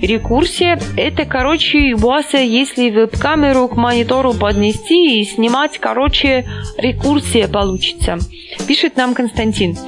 Рекурсия– 0.02 0.76
это, 0.96 1.24
короче, 1.24 1.94
Буаса, 1.94 2.38
если 2.38 2.90
веб-камеру 2.90 3.68
к 3.68 3.76
монитору 3.76 4.34
поднести 4.34 5.20
и 5.20 5.24
снимать, 5.24 5.78
короче, 5.78 6.48
рекурсия 6.78 7.46
получится. 7.46 8.18
Пишет 8.66 8.96
нам 8.96 9.14
Константин. 9.14 9.78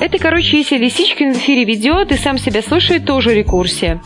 Это, 0.00 0.18
короче, 0.18 0.58
если 0.58 0.78
Лисичкин 0.78 1.34
в 1.34 1.38
эфире 1.38 1.64
ведет 1.64 2.12
и 2.12 2.16
сам 2.16 2.38
себя 2.38 2.62
слушает, 2.62 3.04
тоже 3.04 3.34
рекурсия. 3.34 4.00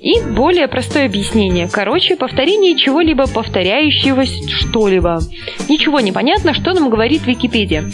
И 0.00 0.18
более 0.22 0.66
простое 0.66 1.04
объяснение. 1.04 1.68
Короче, 1.70 2.16
повторение 2.16 2.74
чего-либо 2.74 3.26
повторяющего 3.26 4.24
что-либо. 4.24 5.20
Ничего 5.68 6.00
не 6.00 6.10
понятно, 6.10 6.54
что 6.54 6.72
нам 6.72 6.88
говорит 6.88 7.26
Википедия. 7.26 7.84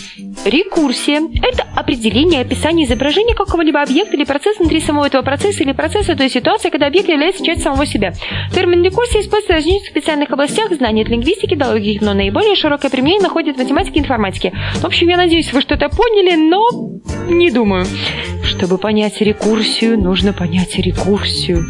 Рекурсия– 0.45 1.21
это 1.43 1.67
определение, 1.75 2.43
описание 2.43 2.87
изображения 2.87 3.35
какого-либо 3.35 3.83
объекта 3.83 4.17
или 4.17 4.25
процесса 4.25 4.61
внутри 4.61 4.81
самого 4.81 5.07
этого 5.07 5.23
процесса 5.23 5.65
или 5.65 5.73
процесса, 5.73 6.15
то 6.15 6.23
есть 6.23 6.35
ситуация, 6.37 6.71
когда 6.71 6.87
объект 6.87 7.09
является 7.09 7.45
частью 7.45 7.65
самого 7.65 7.87
себя. 7.87 8.13
Термин 8.55 8.85
рекурсия 8.85 9.21
используется 9.21 9.55
в 9.55 9.57
различных 9.57 9.89
специальных 9.89 10.31
областях 10.31 10.73
знания 10.73 11.03
от 11.03 11.09
лингвистики 11.09 11.57
до 11.57 11.71
логики, 11.71 11.99
но 12.05 12.15
наиболее 12.15 12.55
широкое 12.55 12.89
применение 12.89 13.23
находит 13.23 13.57
в 13.57 13.59
математике 13.59 13.99
и 13.99 14.03
информатике. 14.03 14.53
В 14.77 14.85
общем, 14.85 15.09
я 15.09 15.17
надеюсь, 15.17 15.53
вы 15.53 15.61
что-то 15.61 15.89
поняли, 15.89 16.37
но 16.37 16.63
не 17.29 17.51
думаю. 17.51 17.85
Чтобы 18.47 18.79
понять 18.79 19.21
рекурсию, 19.21 19.99
нужно 19.99 20.33
понять 20.33 20.77
рекурсию. 20.79 21.67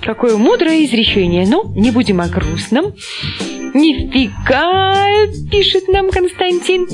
Какое 0.00 0.36
мудрое 0.36 0.84
изречение. 0.84 1.46
Ну, 1.46 1.72
не 1.74 1.90
будем 1.90 2.20
о 2.20 2.28
грустном. 2.28 2.94
Нифига, 3.74 4.94
пишет 5.50 5.88
нам 5.88 6.10
Константин. 6.10 6.86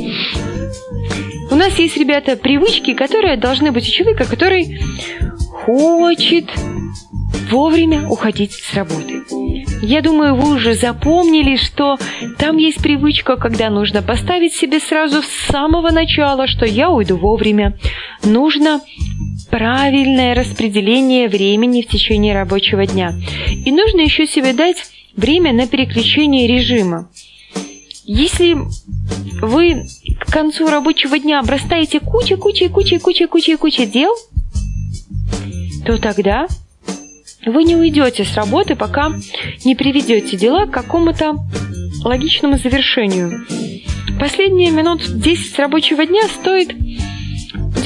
У 1.51 1.55
нас 1.55 1.79
есть, 1.79 1.97
ребята, 1.97 2.37
привычки, 2.37 2.95
которые 2.95 3.37
должны 3.37 3.71
быть 3.71 3.87
у 3.87 3.91
человека, 3.91 4.25
который 4.25 4.81
хочет 5.51 6.47
вовремя 7.51 8.09
уходить 8.09 8.53
с 8.53 8.75
работы. 8.75 9.23
Я 9.83 10.03
думаю, 10.03 10.35
вы 10.35 10.55
уже 10.55 10.75
запомнили, 10.75 11.57
что 11.57 11.99
там 12.39 12.57
есть 12.57 12.83
привычка, 12.83 13.37
когда 13.37 13.71
нужно 13.71 14.03
поставить 14.03 14.53
себе 14.53 14.81
сразу 14.81 15.23
с 15.23 15.29
самого 15.51 15.91
начала, 15.91 16.47
что 16.47 16.67
я 16.67 16.91
уйду 16.91 17.17
вовремя. 17.17 17.79
Нужно 18.25 18.81
правильное 19.51 20.35
распределение 20.35 21.29
времени 21.29 21.83
в 21.83 21.89
течение 21.89 22.35
рабочего 22.35 22.87
дня. 22.87 23.15
И 23.65 23.71
нужно 23.71 24.01
еще 24.01 24.27
себе 24.27 24.53
дать 24.53 24.79
время 25.17 25.53
на 25.53 25.67
переключение 25.67 26.47
режима. 26.47 27.09
Если 28.05 28.57
вы 29.41 29.87
к 30.19 30.33
концу 30.33 30.69
рабочего 30.69 31.19
дня 31.19 31.41
обрастаете 31.41 32.01
кучей, 32.01 32.37
кучей, 32.37 32.69
кучей, 32.69 32.99
кучей, 32.99 33.27
кучей, 33.27 33.57
кучей 33.57 33.87
дел, 33.87 34.13
то 35.85 35.99
тогда 35.99 36.47
вы 37.49 37.65
не 37.65 37.77
уйдете 37.77 38.25
с 38.25 38.35
работы, 38.35 38.77
пока 38.77 39.13
не 39.65 39.75
приведете 39.75 40.37
дела 40.37 40.67
к 40.67 40.71
какому-то 40.71 41.37
логичному 42.05 42.59
завершению. 42.59 43.47
Последние 44.21 44.71
минут 44.71 45.03
10 45.07 45.59
рабочего 45.59 46.05
дня 46.05 46.23
стоит 46.29 46.75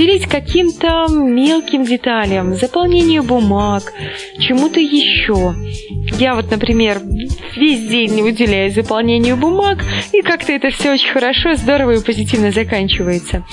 уделить 0.02 0.26
каким-то 0.26 1.06
мелким 1.10 1.84
деталям, 1.84 2.54
заполнению 2.54 3.22
бумаг, 3.22 3.92
чему-то 4.38 4.80
еще. 4.80 5.54
Я 6.18 6.34
вот, 6.34 6.50
например, 6.50 7.00
весь 7.56 7.88
день 7.88 8.14
не 8.14 8.22
уделяю 8.22 8.72
заполнению 8.72 9.36
бумаг, 9.36 9.84
и 10.12 10.22
как-то 10.22 10.52
это 10.52 10.70
все 10.70 10.92
очень 10.92 11.12
хорошо, 11.12 11.54
здорово 11.54 11.92
и 11.92 12.02
позитивно 12.02 12.50
заканчивается. 12.50 13.44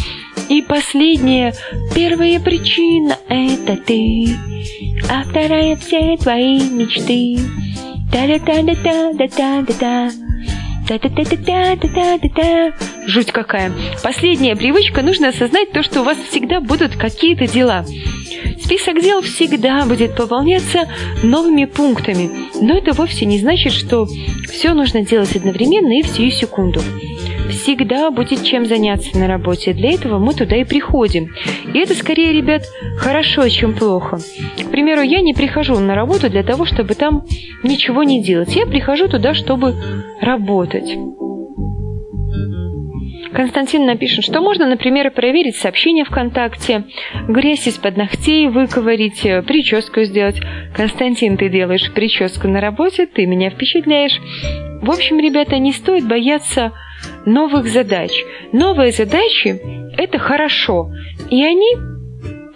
И 0.49 0.61
последняя, 0.63 1.53
первая 1.93 2.39
причина– 2.39 3.19
это 3.29 3.77
ты, 3.77 4.35
а 5.07 5.23
вторая– 5.23 5.75
все 5.77 6.17
твои 6.17 6.59
мечты. 6.59 7.37
Да-да-да-да-да-да-да-да. 8.11 10.09
Та-та-та-та-та-та-та-та. 10.87 12.73
Жуть 13.05 13.31
какая. 13.31 13.71
Последняя 14.01 14.55
привычка. 14.55 15.03
Нужно 15.03 15.27
осознать 15.27 15.71
то, 15.71 15.83
что 15.83 16.01
у 16.01 16.03
вас 16.03 16.17
всегда 16.17 16.61
будут 16.61 16.95
какие-то 16.95 17.45
дела. 17.45 17.85
Список 18.59 19.03
дел 19.03 19.21
всегда 19.21 19.85
будет 19.85 20.15
пополняться 20.15 20.89
новыми 21.21 21.65
пунктами. 21.65 22.31
Но 22.59 22.75
это 22.75 22.93
вовсе 22.93 23.25
не 23.25 23.37
значит, 23.37 23.73
что 23.73 24.07
все 24.51 24.73
нужно 24.73 25.05
делать 25.05 25.35
одновременно 25.35 25.99
и 25.99 26.01
в 26.01 26.07
сию 26.07 26.31
секунду 26.31 26.81
всегда 27.49 28.11
будет 28.11 28.43
чем 28.43 28.65
заняться 28.65 29.17
на 29.17 29.27
работе. 29.27 29.73
Для 29.73 29.91
этого 29.91 30.19
мы 30.19 30.33
туда 30.33 30.55
и 30.55 30.63
приходим. 30.63 31.29
И 31.73 31.79
это 31.79 31.93
скорее, 31.93 32.31
ребят, 32.31 32.63
хорошо, 32.97 33.47
чем 33.49 33.73
плохо. 33.73 34.19
К 34.57 34.69
примеру, 34.71 35.01
я 35.01 35.21
не 35.21 35.33
прихожу 35.33 35.77
на 35.79 35.95
работу 35.95 36.29
для 36.29 36.43
того, 36.43 36.65
чтобы 36.65 36.95
там 36.95 37.25
ничего 37.63 38.03
не 38.03 38.23
делать. 38.23 38.55
Я 38.55 38.65
прихожу 38.65 39.07
туда, 39.07 39.33
чтобы 39.33 39.75
работать. 40.21 40.95
Константин 43.31 43.85
напишет, 43.85 44.23
что 44.25 44.41
можно, 44.41 44.65
например, 44.65 45.11
проверить 45.11 45.55
сообщение 45.55 46.03
ВКонтакте, 46.03 46.85
грязь 47.27 47.67
из-под 47.67 47.95
ногтей 47.95 48.47
выковырить, 48.47 49.21
прическу 49.45 50.01
сделать. 50.03 50.41
Константин, 50.75 51.37
ты 51.37 51.49
делаешь 51.49 51.91
прическу 51.93 52.47
на 52.47 52.59
работе, 52.59 53.05
ты 53.05 53.25
меня 53.27 53.51
впечатляешь. 53.51 54.19
В 54.81 54.89
общем, 54.89 55.19
ребята, 55.19 55.57
не 55.59 55.71
стоит 55.71 56.07
бояться 56.07 56.71
новых 57.25 57.67
задач. 57.67 58.11
Новые 58.51 58.91
задачи– 58.91 59.59
это 59.97 60.19
хорошо, 60.19 60.91
и 61.29 61.43
они 61.43 61.75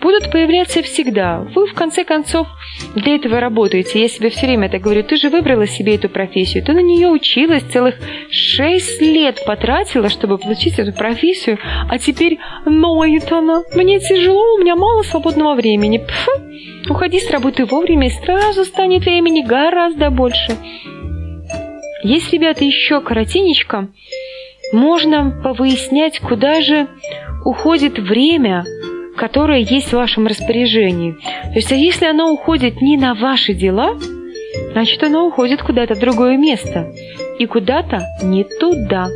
будут 0.04 0.30
появляться 0.32 0.84
всегда. 0.84 1.48
Вы, 1.56 1.66
в 1.66 1.74
конце 1.74 2.04
концов, 2.04 2.48
для 2.94 3.16
этого 3.16 3.40
работаете. 3.40 4.02
Я 4.02 4.10
себе 4.10 4.30
все 4.30 4.46
время 4.48 4.70
так 4.70 4.82
говорю, 4.82 5.04
ты 5.04 5.16
же 5.16 5.30
выбрала 5.30 5.66
себе 5.66 5.96
эту 5.96 6.10
профессию, 6.10 6.64
ты 6.64 6.74
на 6.74 6.82
нее 6.82 7.08
училась 7.08 7.64
целых 7.64 7.96
шесть 8.30 9.02
лет 9.02 9.44
потратила, 9.46 10.10
чтобы 10.10 10.38
получить 10.38 10.78
эту 10.78 10.92
профессию, 10.92 11.58
а 11.90 11.98
теперь 11.98 12.38
ноет 12.66 13.32
она. 13.32 13.64
Мне 13.74 14.00
тяжело, 14.00 14.56
у 14.56 14.60
меня 14.60 14.76
мало 14.76 15.04
свободного 15.04 15.56
времени. 15.56 16.00
Пф, 16.00 16.28
уходи 16.90 17.20
с 17.20 17.32
работы 17.32 17.66
вовремя, 17.66 18.08
и 18.08 18.12
сразу 18.12 18.66
станет 18.66 19.06
времени 19.06 19.42
гораздо 19.42 20.10
больше. 20.10 20.58
Есть, 22.04 22.34
ребята, 22.34 22.66
еще 22.66 23.00
коротенечко 23.00 23.88
можно 24.74 25.32
повыяснять, 25.44 26.20
куда 26.20 26.62
же 26.62 26.88
уходит 27.46 28.00
время, 28.00 28.66
которое 29.16 29.60
есть 29.60 29.90
в 29.90 29.94
вашем 29.94 30.28
распоряжении. 30.28 31.14
То 31.14 31.56
есть, 31.56 31.72
а 31.72 31.76
если 31.76 32.06
оно 32.06 32.32
уходит 32.32 32.82
не 32.82 32.98
на 32.98 33.14
ваши 33.14 33.54
дела, 33.54 33.96
значит, 34.72 35.02
оно 35.04 35.28
уходит 35.28 35.62
куда-то 35.62 35.96
в 35.96 36.00
другое 36.00 36.38
место. 36.38 36.92
И 37.40 37.46
куда-то 37.46 38.04
не 38.24 38.44
туда. 38.44 39.08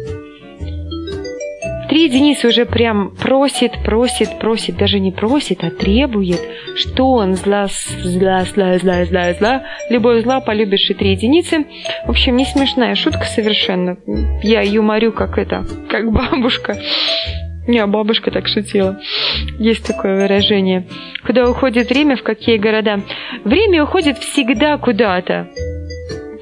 Три 1.90 2.06
единицы 2.06 2.50
уже 2.50 2.66
прям 2.66 3.12
просит, 3.16 3.72
просит, 3.84 4.40
просит, 4.40 4.78
даже 4.78 5.00
не 5.00 5.12
просит, 5.12 5.64
а 5.64 5.72
требует, 5.72 6.42
что 6.76 7.12
он 7.12 7.36
зла, 7.36 7.68
зла, 7.68 8.44
зла, 8.44 8.78
зла, 8.78 9.06
зла, 9.06 9.34
зла, 9.34 9.64
любой 9.90 10.22
зла 10.22 10.42
полюбишь 10.42 10.90
и 10.90 10.94
три 10.94 11.12
единицы. 11.12 11.66
В 12.06 12.10
общем, 12.10 12.36
не 12.36 12.46
смешная 12.46 12.96
шутка 12.96 13.24
совершенно. 13.24 13.98
Я 14.44 14.62
юморю, 14.62 15.14
как 15.14 15.38
это, 15.38 15.66
как 15.90 16.12
бабушка. 16.12 16.78
Не, 17.68 17.86
бабушка 17.86 18.32
так 18.32 18.48
шутила. 18.48 19.00
Есть 19.60 19.86
такое 19.86 20.16
выражение. 20.16 20.88
Куда 21.26 21.50
уходит 21.50 21.90
время, 21.90 22.16
в 22.16 22.24
какие 22.24 22.58
города? 22.58 23.02
Время 23.44 23.84
уходит 23.84 24.18
всегда 24.20 24.78
куда-то. 24.78 25.50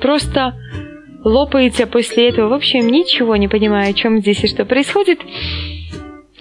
Просто 0.01 0.53
лопаете 1.25 1.87
после 1.87 2.29
этого. 2.29 2.49
В 2.49 2.53
общем, 2.53 2.87
ничего 2.87 3.35
не 3.35 3.49
понимаю, 3.49 3.89
о 3.89 3.93
чем 3.93 4.19
здесь 4.19 4.43
и 4.43 4.47
что 4.47 4.63
происходит. 4.63 5.19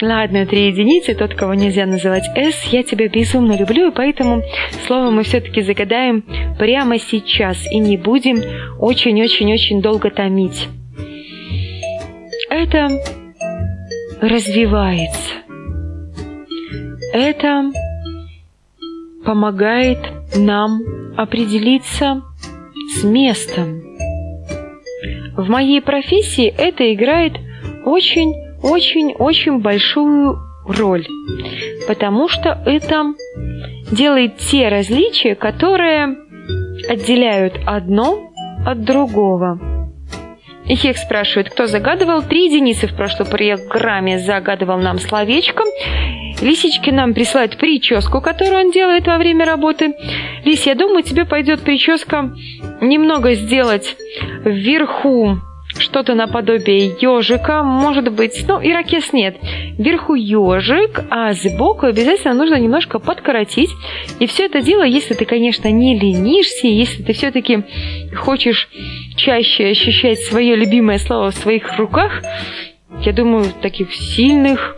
Ладно, 0.00 0.44
три 0.44 0.66
единицы, 0.66 1.14
тот, 1.14 1.34
кого 1.34 1.54
нельзя 1.54 1.86
называть 1.86 2.24
S, 2.36 2.64
я 2.72 2.82
тебя 2.82 3.08
безумно 3.08 3.56
люблю, 3.56 3.90
и 3.90 3.94
поэтому 3.94 4.42
слово 4.86 5.10
мы 5.10 5.22
все-таки 5.22 5.62
загадаем 5.62 6.22
прямо 6.58 6.98
сейчас 6.98 7.64
и 7.70 7.78
не 7.78 7.96
будем 7.96 8.42
очень-очень-очень 8.78 9.80
долго 9.80 10.10
томить. 10.10 10.68
Это 12.50 12.88
развивается. 14.20 15.34
Это 17.12 17.70
помогает 19.24 20.00
нам 20.36 20.80
определиться 21.16 22.22
с 22.96 23.04
местом, 23.04 23.93
в 25.36 25.48
моей 25.48 25.80
профессии 25.80 26.46
это 26.46 26.92
играет 26.92 27.34
очень-очень-очень 27.84 29.60
большую 29.60 30.38
роль, 30.66 31.06
потому 31.86 32.28
что 32.28 32.62
это 32.66 33.14
делает 33.90 34.38
те 34.38 34.68
различия, 34.68 35.34
которые 35.34 36.16
отделяют 36.88 37.54
одно 37.66 38.30
от 38.66 38.84
другого. 38.84 39.58
Ихек 40.66 40.96
спрашивает, 40.96 41.50
кто 41.50 41.66
загадывал? 41.66 42.22
Три 42.22 42.46
единицы 42.46 42.86
в 42.86 42.96
прошлой 42.96 43.26
программе 43.26 44.18
загадывал 44.18 44.78
нам 44.78 44.98
словечком. 44.98 45.66
Лисички 46.44 46.90
нам 46.90 47.14
присылают 47.14 47.56
прическу, 47.56 48.20
которую 48.20 48.66
он 48.66 48.70
делает 48.70 49.06
во 49.06 49.16
время 49.16 49.46
работы. 49.46 49.94
Лис, 50.44 50.66
я 50.66 50.74
думаю, 50.74 51.02
тебе 51.02 51.24
пойдет 51.24 51.62
прическа 51.62 52.34
немного 52.82 53.32
сделать 53.34 53.96
вверху 54.44 55.38
что-то 55.78 56.14
наподобие 56.14 56.94
ежика, 57.00 57.62
может 57.62 58.12
быть, 58.12 58.44
ну, 58.46 58.60
ирокез 58.62 59.12
нет. 59.12 59.36
Вверху 59.78 60.14
ежик, 60.14 61.00
а 61.10 61.32
сбоку 61.32 61.86
обязательно 61.86 62.34
нужно 62.34 62.56
немножко 62.56 62.98
подкоротить. 62.98 63.70
И 64.20 64.26
все 64.26 64.44
это 64.44 64.60
дело, 64.60 64.82
если 64.82 65.14
ты, 65.14 65.24
конечно, 65.24 65.68
не 65.70 65.98
ленишься, 65.98 66.66
если 66.66 67.02
ты 67.02 67.14
все-таки 67.14 67.64
хочешь 68.14 68.68
чаще 69.16 69.68
ощущать 69.68 70.20
свое 70.20 70.54
любимое 70.56 70.98
слово 70.98 71.30
в 71.30 71.34
своих 71.36 71.76
руках, 71.78 72.22
я 73.02 73.12
думаю, 73.12 73.46
таких 73.60 73.92
сильных, 73.94 74.76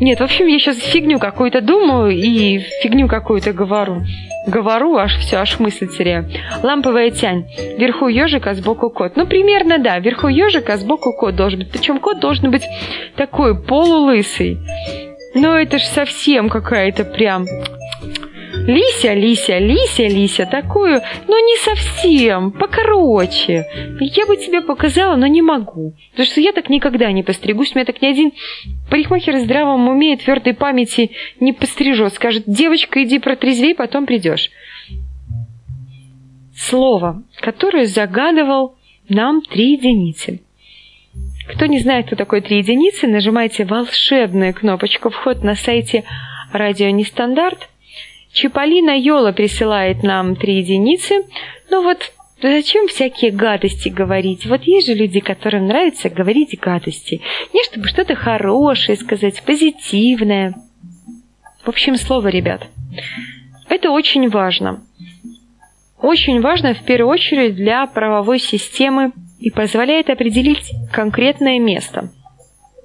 нет, 0.00 0.20
в 0.20 0.22
общем, 0.22 0.46
я 0.46 0.58
сейчас 0.58 0.78
фигню 0.78 1.18
какую-то 1.18 1.60
думаю 1.60 2.10
и 2.10 2.58
фигню 2.82 3.08
какую-то 3.08 3.52
говорю. 3.52 4.02
Говорю, 4.46 4.96
аж 4.96 5.16
все, 5.18 5.36
аж 5.36 5.58
мысль 5.58 5.88
теряю. 5.88 6.30
Ламповая 6.62 7.10
тянь. 7.10 7.46
Вверху 7.76 8.08
ежика, 8.08 8.54
сбоку 8.54 8.88
кот. 8.90 9.16
Ну, 9.16 9.26
примерно, 9.26 9.78
да. 9.78 9.98
Вверху 9.98 10.28
ежика, 10.28 10.76
сбоку 10.76 11.12
кот 11.12 11.36
должен 11.36 11.60
быть. 11.60 11.70
Причем 11.70 11.98
кот 11.98 12.20
должен 12.20 12.50
быть 12.50 12.62
такой 13.16 13.60
полулысый. 13.60 14.58
Но 15.34 15.58
это 15.58 15.78
ж 15.78 15.82
совсем 15.82 16.48
какая-то 16.48 17.04
прям 17.04 17.44
Лися, 18.68 19.14
Лися, 19.14 19.60
Лися, 19.60 20.02
Лися, 20.02 20.44
такую, 20.46 21.00
но 21.26 21.40
не 21.40 21.56
совсем, 21.56 22.50
покороче. 22.50 23.64
Я 23.98 24.26
бы 24.26 24.36
тебе 24.36 24.60
показала, 24.60 25.16
но 25.16 25.26
не 25.26 25.40
могу. 25.40 25.94
Потому 26.10 26.26
что 26.26 26.42
я 26.42 26.52
так 26.52 26.68
никогда 26.68 27.10
не 27.10 27.22
постригусь. 27.22 27.74
Меня 27.74 27.86
так 27.86 28.02
ни 28.02 28.08
один 28.08 28.32
парикмахер 28.90 29.36
в 29.36 29.40
здравом 29.40 29.88
уме 29.88 30.12
и 30.12 30.16
твердой 30.16 30.52
памяти 30.52 31.12
не 31.40 31.54
пострижет. 31.54 32.12
Скажет, 32.12 32.44
девочка, 32.46 33.02
иди 33.02 33.18
протрезвей, 33.18 33.74
потом 33.74 34.04
придешь. 34.04 34.50
Слово, 36.54 37.22
которое 37.40 37.86
загадывал 37.86 38.74
нам 39.08 39.40
три 39.40 39.72
единицы. 39.72 40.40
Кто 41.48 41.64
не 41.64 41.78
знает, 41.78 42.06
кто 42.06 42.16
такой 42.16 42.42
три 42.42 42.58
единицы, 42.58 43.06
нажимайте 43.06 43.64
волшебную 43.64 44.52
кнопочку 44.52 45.08
«Вход» 45.08 45.42
на 45.42 45.54
сайте 45.54 46.04
«Радио 46.52 46.90
Нестандарт», 46.90 47.68
Чиполлино 48.38 48.96
Йола 48.96 49.32
присылает 49.32 50.04
нам 50.04 50.36
три 50.36 50.58
единицы. 50.58 51.26
Ну 51.70 51.82
вот 51.82 52.12
Зачем 52.40 52.86
всякие 52.86 53.32
гадости 53.32 53.88
говорить? 53.88 54.46
Вот 54.46 54.62
есть 54.62 54.86
же 54.86 54.94
люди, 54.94 55.18
которым 55.18 55.66
нравится 55.66 56.08
говорить 56.08 56.56
гадости. 56.60 57.20
Не 57.52 57.64
чтобы 57.64 57.88
что-то 57.88 58.14
хорошее 58.14 58.96
сказать, 58.96 59.42
позитивное. 59.42 60.54
В 61.64 61.68
общем, 61.68 61.96
слово, 61.96 62.28
ребят. 62.28 62.68
Это 63.68 63.90
очень 63.90 64.28
важно. 64.28 64.84
Очень 66.00 66.40
важно 66.40 66.74
в 66.74 66.84
первую 66.84 67.10
очередь 67.12 67.56
для 67.56 67.88
правовой 67.88 68.38
системы 68.38 69.10
и 69.40 69.50
позволяет 69.50 70.10
определить 70.10 70.70
конкретное 70.92 71.58
место. 71.58 72.12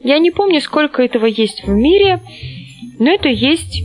Я 0.01 0.18
не 0.18 0.32
помню, 0.32 0.62
сколько 0.62 1.04
этого 1.04 1.28
есть 1.28 1.64
в 1.64 1.70
мире, 1.70 2.22
но 2.97 3.12
это 3.12 3.30
есть 3.30 3.84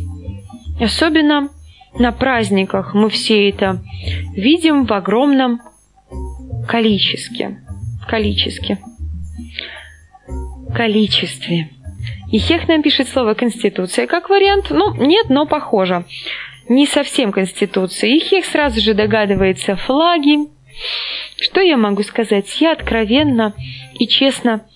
особенно 0.81 1.51
на 1.95 2.13
праздниках 2.13 2.95
мы 2.95 3.11
все 3.11 3.49
это 3.49 3.83
видим 4.33 4.85
в 4.85 4.93
огромном 4.93 5.61
количестве. 6.69 7.61
Количестве. 8.07 8.79
Количестве. 10.75 11.71
И 12.31 12.39
Хех 12.39 12.69
нам 12.69 12.83
пишет 12.83 13.09
слово 13.09 13.35
«конституция» 13.35 14.07
как 14.07 14.29
вариант. 14.29 14.67
Ну, 14.71 14.95
нет, 14.95 15.31
но 15.31 15.47
похоже. 15.47 16.05
Не 16.69 16.87
совсем 16.87 17.33
конституция. 17.33 18.11
И 18.11 18.19
Хех 18.21 18.45
сразу 18.45 18.81
же 18.81 18.95
догадывается 18.95 19.77
флаги. 19.77 20.49
Что 21.37 21.61
я 21.61 21.77
могу 21.77 22.03
сказать? 22.03 22.61
Я 22.61 22.73
откровенно 22.73 23.55
и 23.99 24.07
честно 24.07 24.67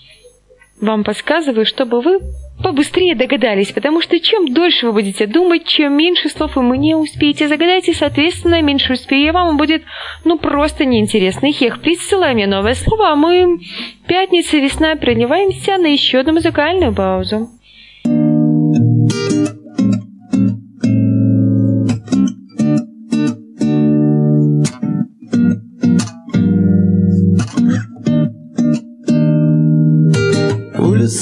вам 0.83 1.05
подсказываю, 1.05 1.65
чтобы 1.65 2.01
вы 2.01 2.21
побыстрее 2.63 3.15
догадались, 3.15 3.73
потому 3.73 4.01
что 4.03 4.19
чем 4.21 4.53
дольше 4.53 4.87
вы 4.87 4.93
будете 4.93 5.27
думать, 5.27 5.65
чем 5.65 5.97
меньше 5.97 6.29
слов 6.29 6.57
вы 6.57 6.77
не 6.77 6.95
успеете 6.95 7.49
загадать, 7.49 7.89
и, 7.89 7.95
соответственно, 7.95 8.61
меньше 8.61 8.93
успея 8.95 9.33
вам 9.33 9.57
будет, 9.57 9.83
ну, 10.25 10.39
просто 10.39 10.85
неинтересно. 10.85 11.51
Хех, 11.53 11.81
присылай 11.81 12.35
мне 12.35 12.47
новое 12.47 12.75
слово, 12.75 13.13
а 13.13 13.17
мы 13.17 13.61
пятница, 14.07 14.59
весна 14.59 14.97
проливаемся 14.97 15.79
на 15.79 15.87
еще 15.87 16.19
одну 16.19 16.35
музыкальную 16.35 16.93
паузу. 16.93 17.49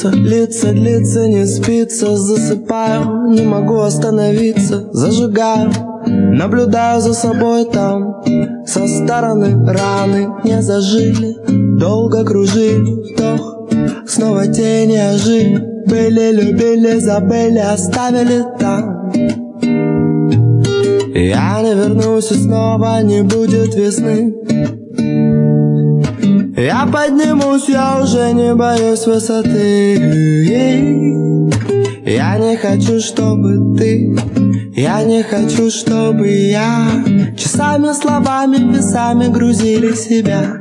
Улица, 0.03 0.17
лица, 0.17 0.73
длится, 0.73 1.29
не 1.29 1.47
спится. 1.47 2.17
Засыпаю, 2.17 3.31
не 3.31 3.43
могу 3.43 3.81
остановиться. 3.81 4.89
Зажигаю, 4.93 5.71
наблюдаю 6.07 7.01
за 7.01 7.13
собой 7.13 7.67
там. 7.67 8.23
Со 8.67 8.87
стороны 8.87 9.63
раны 9.67 10.29
не 10.45 10.63
зажили. 10.63 11.37
Долго 11.79 12.25
кружили, 12.25 13.13
вдох 13.13 13.69
Снова 14.07 14.47
тени 14.47 14.97
ожили. 14.97 15.59
Были, 15.87 16.33
любили, 16.33 16.99
забыли, 16.99 17.59
оставили 17.59 18.45
там. 18.59 19.13
Я 21.15 21.61
не 21.63 21.75
вернусь 21.75 22.31
и 22.31 22.35
снова 22.35 23.03
не 23.03 23.23
будет 23.23 23.75
весны 23.75 24.40
я 26.61 26.87
поднимусь, 26.87 27.69
я 27.69 28.01
уже 28.03 28.33
не 28.33 28.55
боюсь 28.55 29.07
высоты. 29.07 30.31
Я 32.05 32.39
не 32.39 32.57
хочу, 32.57 32.99
чтобы 33.01 33.77
ты 33.79 34.19
Я 34.75 35.05
не 35.05 35.23
хочу, 35.23 35.71
чтобы 35.71 36.29
я 36.29 36.89
Часами, 37.37 37.93
словами, 37.93 38.57
весами 38.57 39.29
грузили 39.29 39.95
себя 39.95 40.61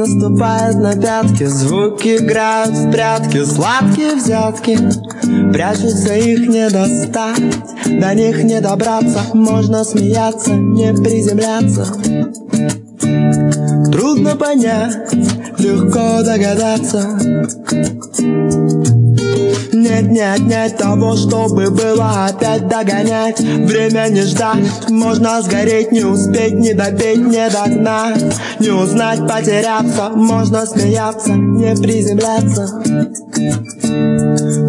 наступает 0.00 0.76
на 0.76 0.96
пятки. 0.96 1.44
Звуки 1.44 2.16
играют 2.16 2.74
в 2.74 2.90
прятки 2.90 3.44
Сладкие 3.44 4.14
взятки. 4.14 4.78
Прячутся, 5.52 6.14
их 6.14 6.48
не 6.48 6.68
достать 6.70 7.42
До 7.84 8.14
них 8.14 8.42
не 8.44 8.60
добраться. 8.60 9.20
Можно 9.34 9.84
смеяться, 9.84 10.52
не 10.54 10.94
приземляться. 10.94 11.86
Трудно 13.92 14.36
понять, 14.36 14.96
легко 15.58 16.22
догадаться 16.22 17.18
нет, 19.72 20.10
не 20.10 20.20
отнять 20.20 20.76
того, 20.76 21.16
чтобы 21.16 21.70
было 21.70 22.26
опять 22.26 22.68
догонять. 22.68 23.40
Время 23.40 24.08
не 24.10 24.22
ждать, 24.22 24.88
можно 24.88 25.40
сгореть, 25.42 25.92
не 25.92 26.04
успеть, 26.04 26.54
не 26.54 26.74
допеть, 26.74 27.18
не 27.18 27.48
догнать. 27.50 28.36
Не 28.58 28.70
узнать, 28.70 29.26
потеряться, 29.26 30.10
можно 30.10 30.66
смеяться, 30.66 31.32
не 31.32 31.74
приземляться. 31.76 32.82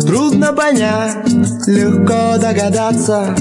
Трудно 0.05 0.53
понять, 0.53 1.17
легко 1.67 2.37
догадаться. 2.39 3.35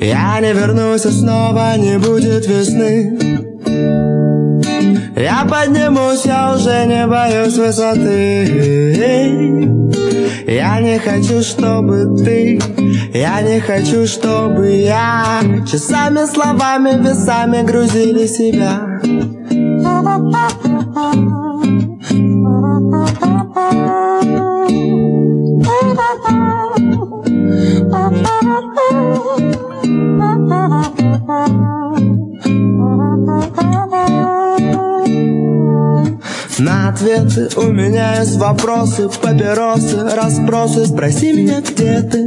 Я 0.00 0.40
не 0.40 0.52
вернусь, 0.52 1.02
снова 1.02 1.76
не 1.76 1.98
будет 1.98 2.46
весны 2.46 3.37
я 5.18 5.44
поднимусь, 5.50 6.24
я 6.26 6.54
уже 6.54 6.86
не 6.86 7.04
боюсь 7.08 7.56
высоты 7.56 8.44
Я 10.46 10.80
не 10.80 11.00
хочу, 11.00 11.42
чтобы 11.42 12.16
ты 12.24 12.60
Я 13.12 13.42
не 13.42 13.58
хочу, 13.58 14.06
чтобы 14.06 14.70
я 14.76 15.40
Часами, 15.68 16.24
словами, 16.32 17.02
весами 17.02 17.62
грузили 17.62 18.26
себя 18.26 19.00
Thank 31.28 31.50
you. 31.50 31.77
На 36.58 36.88
ответы 36.88 37.48
у 37.56 37.70
меня 37.70 38.18
есть 38.18 38.36
вопросы, 38.36 39.08
папиросы, 39.08 40.08
расспросы. 40.16 40.86
Спроси 40.86 41.32
меня, 41.32 41.60
где 41.60 42.02
ты? 42.02 42.24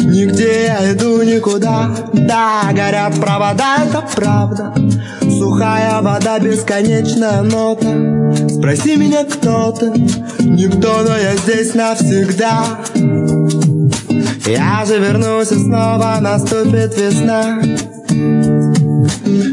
Нигде 0.00 0.66
я 0.66 0.92
иду 0.92 1.22
никуда. 1.22 1.90
Да, 2.12 2.70
горят 2.72 3.18
провода, 3.18 3.78
это 3.82 4.04
правда. 4.14 4.74
Сухая 5.22 6.02
вода, 6.02 6.38
бесконечная 6.38 7.40
нота. 7.40 7.88
Спроси 8.50 8.96
меня, 8.96 9.24
кто 9.24 9.72
ты? 9.72 9.86
Никто, 10.40 11.02
но 11.02 11.16
я 11.16 11.36
здесь 11.36 11.74
навсегда. 11.74 12.80
Я 14.44 14.84
же 14.84 14.98
вернусь 14.98 15.52
и 15.52 15.54
снова 15.54 16.18
наступит 16.20 16.98
весна 16.98 17.60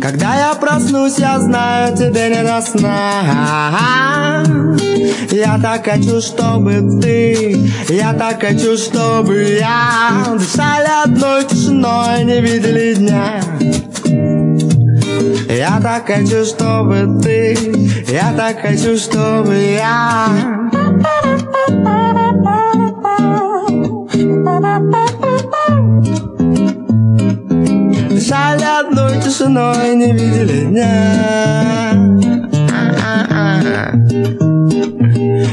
когда 0.01 0.35
я 0.35 0.53
проснусь, 0.55 1.17
я 1.17 1.39
знаю, 1.39 1.95
тебе 1.95 2.29
не 2.29 2.43
до 2.43 2.61
сна. 2.61 4.43
Я 5.31 5.59
так 5.61 5.85
хочу, 5.85 6.21
чтобы 6.21 6.99
ты 7.01 7.69
Я 7.89 8.13
так 8.13 8.41
хочу, 8.41 8.77
чтобы 8.77 9.57
я 9.59 10.25
Дышали 10.37 10.89
одной 11.03 11.43
тишиной, 11.45 12.23
не 12.23 12.41
видели 12.41 12.93
дня. 12.95 13.41
Я 15.49 15.79
так 15.81 16.07
хочу, 16.07 16.45
чтобы 16.45 17.19
ты 17.21 17.57
Я 18.07 18.33
так 18.35 18.61
хочу, 18.61 18.97
чтобы 18.97 19.55
я 19.55 20.27
Дышали 28.57 28.87
одной 28.87 29.21
тишиной, 29.21 29.95
не 29.95 30.11
видели 30.13 30.65
дня. 30.65 31.93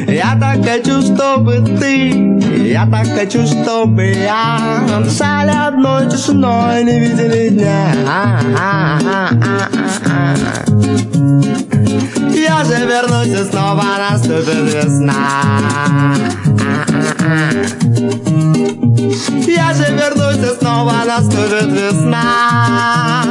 Я 0.09 0.39
так 0.41 0.65
хочу, 0.65 1.03
чтобы 1.03 1.61
ты 1.79 2.71
Я 2.71 2.87
так 2.87 3.07
хочу, 3.09 3.47
чтобы 3.47 4.05
я 4.13 4.81
Дышали 5.05 5.51
одной 5.51 6.11
тишиной, 6.11 6.85
не 6.85 6.99
видели 7.01 7.51
дня. 7.51 7.95
Я 12.35 12.65
же 12.65 12.87
вернусь 12.87 13.39
и 13.39 13.45
снова 13.51 13.85
наступит 14.11 14.73
весна 14.73 16.15
я 19.47 19.73
же 19.73 19.87
вернусь 19.95 20.37
и 20.37 20.59
снова 20.61 21.05
наступит 21.07 21.69
весна 21.73 23.25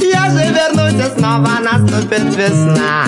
Я 0.00 0.30
же 0.30 0.44
вернусь 0.54 1.04
и 1.04 1.18
снова 1.18 1.58
наступит 1.60 2.36
весна 2.36 3.06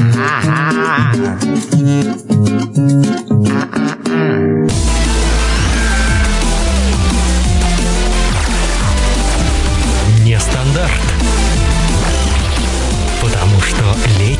Нестандарт. 10.24 10.90
Потому 13.20 13.60
что 13.60 13.84
летний. 14.18 14.39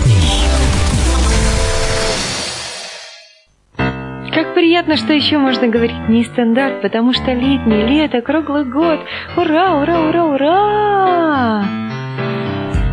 Как 4.32 4.54
приятно, 4.54 4.96
что 4.96 5.12
еще 5.12 5.38
можно 5.38 5.66
говорить 5.66 6.08
не 6.08 6.24
стандарт, 6.24 6.82
потому 6.82 7.12
что 7.12 7.32
летнее 7.32 7.86
лето, 7.86 8.20
круглый 8.20 8.64
год. 8.64 9.00
Ура, 9.36 9.80
ура, 9.80 10.00
ура, 10.00 10.24
ура! 10.24 11.64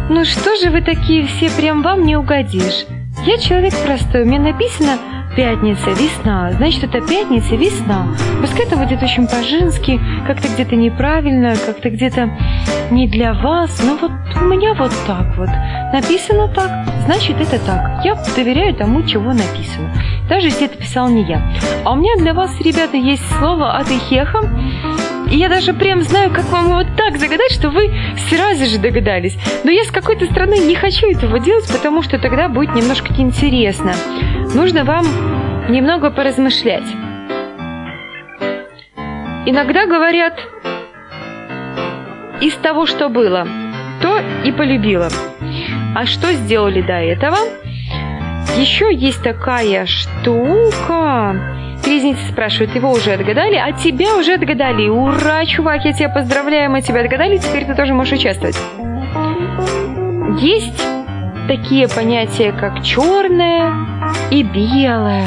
Ну 0.10 0.26
что 0.26 0.56
же 0.56 0.72
вы 0.72 0.82
такие 0.82 1.28
все, 1.28 1.52
прям 1.52 1.84
вам 1.84 2.06
не 2.06 2.16
угодишь. 2.16 2.86
Я 3.26 3.38
человек 3.38 3.74
простой, 3.86 4.26
меня 4.26 4.40
написано 4.40 4.98
пятница, 5.38 5.92
весна. 5.92 6.52
Значит, 6.54 6.84
это 6.86 7.00
пятница, 7.00 7.56
весна. 7.56 8.08
Пускай 8.42 8.66
это 8.66 8.76
будет 8.76 9.04
очень 9.04 9.28
по-женски, 9.28 10.02
как-то 10.26 10.48
где-то 10.48 10.76
неправильно, 10.76 11.54
как-то 11.64 11.92
где-то 11.92 12.32
не 12.90 13.08
для 13.08 13.36
вас. 13.36 13.80
Но 13.84 13.98
вот 14.02 14.12
у 14.42 14.46
меня 14.46 14.74
вот 14.74 14.92
так 15.06 15.38
вот. 15.38 15.50
Написано 15.94 16.48
так, 16.48 16.72
значит, 17.06 17.40
это 17.40 17.64
так. 17.64 18.04
Я 18.04 18.16
доверяю 18.36 18.74
тому, 18.74 19.04
чего 19.04 19.32
написано. 19.32 19.94
Даже 20.28 20.48
если 20.48 20.66
это 20.66 20.78
писал 20.78 21.08
не 21.08 21.22
я. 21.22 21.40
А 21.86 21.92
у 21.92 21.96
меня 21.96 22.16
для 22.18 22.34
вас, 22.34 22.60
ребята, 22.60 22.98
есть 22.98 23.24
слово 23.38 23.78
от 23.78 23.88
Ихеха. 23.92 24.40
И 25.32 25.36
я 25.38 25.50
даже 25.50 25.74
прям 25.74 26.02
знаю, 26.02 26.32
как 26.32 26.46
вам 26.46 26.70
его 26.70 26.84
так 26.96 27.18
загадать, 27.18 27.52
что 27.52 27.70
вы 27.70 27.94
сразу 28.30 28.66
же 28.66 28.80
догадались. 28.80 29.38
Но 29.64 29.72
я 29.72 29.84
с 29.84 29.92
какой-то 29.92 30.26
стороны 30.26 30.60
не 30.60 30.76
хочу 30.76 31.08
этого 31.08 31.40
делать, 31.40 31.68
потому 31.72 32.02
что 32.02 32.18
тогда 32.18 32.48
будет 32.48 32.74
немножко 32.76 33.14
неинтересно. 33.14 33.94
Нужно 34.54 34.86
вам 34.86 35.06
немного 35.70 36.12
поразмышлять. 36.12 36.88
Иногда 39.46 39.86
говорят, 39.86 40.40
из 42.42 42.54
того, 42.56 42.86
что 42.86 43.10
было, 43.10 43.48
то 44.02 44.20
и 44.46 44.52
полюбила. 44.52 45.10
А 45.96 46.06
что 46.06 46.32
сделали 46.34 46.82
до 46.82 46.94
этого? 46.94 47.38
Еще 48.58 48.94
есть 48.94 49.24
такая 49.24 49.86
штука. 49.86 51.36
Резница 51.86 52.20
спрашивает, 52.32 52.76
его 52.76 52.92
уже 52.92 53.12
отгадали, 53.14 53.56
а 53.56 53.72
тебя 53.72 54.18
уже 54.18 54.34
отгадали. 54.34 54.88
Ура, 54.88 55.46
чувак, 55.46 55.86
я 55.86 55.94
тебя 55.94 56.10
поздравляю, 56.10 56.70
мы 56.70 56.82
тебя 56.82 57.02
отгадали, 57.02 57.38
теперь 57.38 57.66
ты 57.66 57.76
тоже 57.76 57.94
можешь 57.94 58.20
участвовать. 58.20 58.58
Есть 60.40 60.84
такие 61.48 61.88
понятия, 61.88 62.52
как 62.52 62.84
черное 62.84 63.74
и 64.30 64.44
белое. 64.44 65.26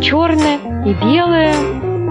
Черное 0.00 0.58
и 0.86 0.94
белое, 0.94 1.52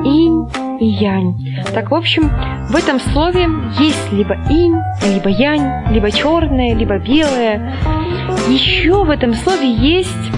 инь 0.04 0.48
и 0.80 0.86
янь. 0.86 1.64
Так, 1.74 1.90
в 1.92 1.96
общем, 1.96 2.30
в 2.70 2.76
этом 2.76 3.00
слове 3.00 3.48
есть 3.80 4.12
либо 4.12 4.36
инь, 4.50 4.76
либо 5.14 5.30
янь, 5.30 5.92
либо 5.92 6.12
черное, 6.12 6.76
либо 6.76 7.00
белое. 7.00 7.74
Еще 8.50 9.04
в 9.04 9.10
этом 9.10 9.34
слове 9.34 9.72
есть 9.72 10.32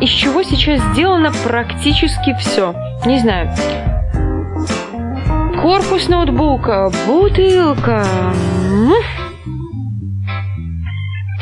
из 0.00 0.10
чего 0.10 0.42
сейчас 0.42 0.80
сделано 0.92 1.32
практически 1.44 2.34
все. 2.38 2.74
Не 3.06 3.18
знаю. 3.18 3.50
Корпус 5.62 6.08
ноутбука, 6.08 6.90
бутылка, 7.06 8.04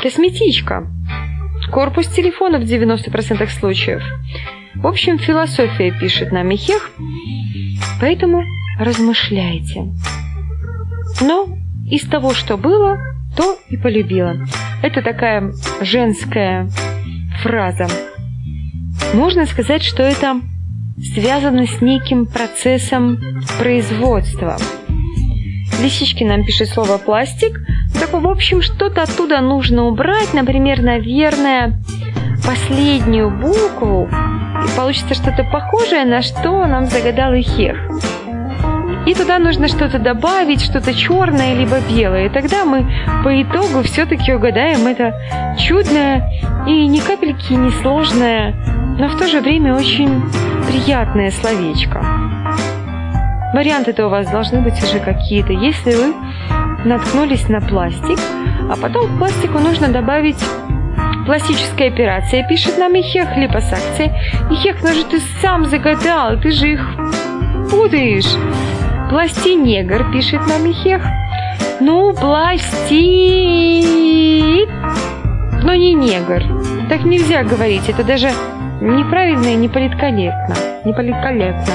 косметичка, 0.02 0.86
корпус 1.70 2.06
телефона 2.08 2.58
в 2.58 2.62
90% 2.62 3.48
случаев. 3.48 4.02
В 4.76 4.86
общем, 4.86 5.18
философия 5.18 5.90
пишет 5.90 6.32
нам 6.32 6.48
Михех, 6.48 6.90
поэтому 8.00 8.44
размышляйте. 8.78 9.92
Но 11.20 11.48
из 11.90 12.02
того, 12.08 12.34
что 12.34 12.56
было, 12.56 12.98
то 13.36 13.58
и 13.68 13.76
полюбила. 13.76 14.36
Это 14.82 15.02
такая 15.02 15.52
женская 15.80 16.68
фраза. 17.42 17.88
Можно 19.14 19.46
сказать, 19.46 19.84
что 19.84 20.02
это 20.02 20.40
связано 21.14 21.66
с 21.68 21.80
неким 21.80 22.26
процессом 22.26 23.18
производства. 23.60 24.56
Лисички 25.80 26.24
нам 26.24 26.44
пишет 26.44 26.68
слово 26.68 26.98
«пластик». 26.98 27.60
Так, 27.98 28.12
в 28.12 28.26
общем, 28.26 28.60
что-то 28.60 29.02
оттуда 29.02 29.40
нужно 29.40 29.84
убрать. 29.84 30.34
Например, 30.34 30.82
наверное, 30.82 31.80
последнюю 32.44 33.30
букву. 33.30 34.08
И 34.08 34.76
получится 34.76 35.14
что-то 35.14 35.44
похожее, 35.44 36.04
на 36.04 36.20
что 36.20 36.66
нам 36.66 36.86
загадал 36.86 37.34
Ихех. 37.34 37.76
И 39.06 39.14
туда 39.14 39.38
нужно 39.38 39.68
что-то 39.68 40.00
добавить, 40.00 40.60
что-то 40.60 40.92
черное 40.92 41.54
либо 41.54 41.78
белое. 41.88 42.26
И 42.26 42.30
тогда 42.30 42.64
мы 42.64 42.84
по 43.22 43.40
итогу 43.40 43.82
все-таки 43.84 44.32
угадаем 44.32 44.86
это 44.88 45.14
чудное 45.56 46.32
и 46.66 46.86
ни 46.88 46.98
капельки 46.98 47.52
не 47.52 47.70
сложное, 47.82 48.73
но 48.98 49.08
в 49.08 49.18
то 49.18 49.26
же 49.26 49.40
время 49.40 49.74
очень 49.74 50.22
приятное 50.68 51.30
словечко. 51.30 52.04
Варианты-то 53.52 54.06
у 54.06 54.10
вас 54.10 54.28
должны 54.30 54.60
быть 54.60 54.82
уже 54.82 54.98
какие-то. 54.98 55.52
Если 55.52 55.94
вы 55.94 56.14
наткнулись 56.84 57.48
на 57.48 57.60
пластик, 57.60 58.18
а 58.70 58.76
потом 58.80 59.06
к 59.06 59.18
пластику 59.18 59.58
нужно 59.58 59.88
добавить 59.88 60.42
пластическая 61.26 61.88
операция, 61.88 62.46
пишет 62.48 62.78
нам 62.78 62.92
Ихех, 62.94 63.36
липосакция. 63.36 64.12
Ихех, 64.50 64.82
ну 64.82 64.92
же 64.92 65.04
ты 65.04 65.20
сам 65.40 65.64
загадал, 65.66 66.38
ты 66.40 66.50
же 66.50 66.72
их 66.72 66.84
путаешь. 67.70 68.36
Пластинегр, 69.10 70.10
пишет 70.12 70.40
нам 70.46 70.70
Ихех. 70.70 71.02
Ну, 71.80 72.12
пласти... 72.14 72.94
Но 75.62 75.74
не 75.74 75.94
негр. 75.94 76.42
Так 76.88 77.04
нельзя 77.04 77.42
говорить, 77.42 77.88
это 77.88 78.04
даже 78.04 78.30
неправильно 78.80 79.48
и 79.48 79.56
неполиткорректно. 79.56 80.54
Неполиткорректно. 80.84 81.74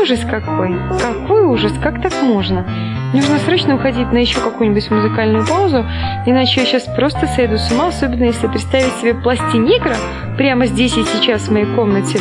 Ужас 0.00 0.20
какой. 0.28 0.76
Какой 1.00 1.46
ужас, 1.46 1.72
как 1.82 2.02
так 2.02 2.12
можно? 2.22 2.66
Нужно 3.12 3.38
срочно 3.38 3.74
уходить 3.74 4.10
на 4.10 4.18
еще 4.18 4.40
какую-нибудь 4.40 4.90
музыкальную 4.90 5.46
паузу, 5.46 5.84
иначе 6.24 6.60
я 6.60 6.66
сейчас 6.66 6.84
просто 6.84 7.26
сойду 7.26 7.58
с 7.58 7.70
ума, 7.70 7.88
особенно 7.88 8.24
если 8.24 8.46
представить 8.46 8.94
себе 8.94 9.14
пластинегра 9.14 9.96
прямо 10.38 10.66
здесь 10.66 10.96
и 10.96 11.04
сейчас 11.04 11.42
в 11.42 11.52
моей 11.52 11.66
комнате. 11.74 12.18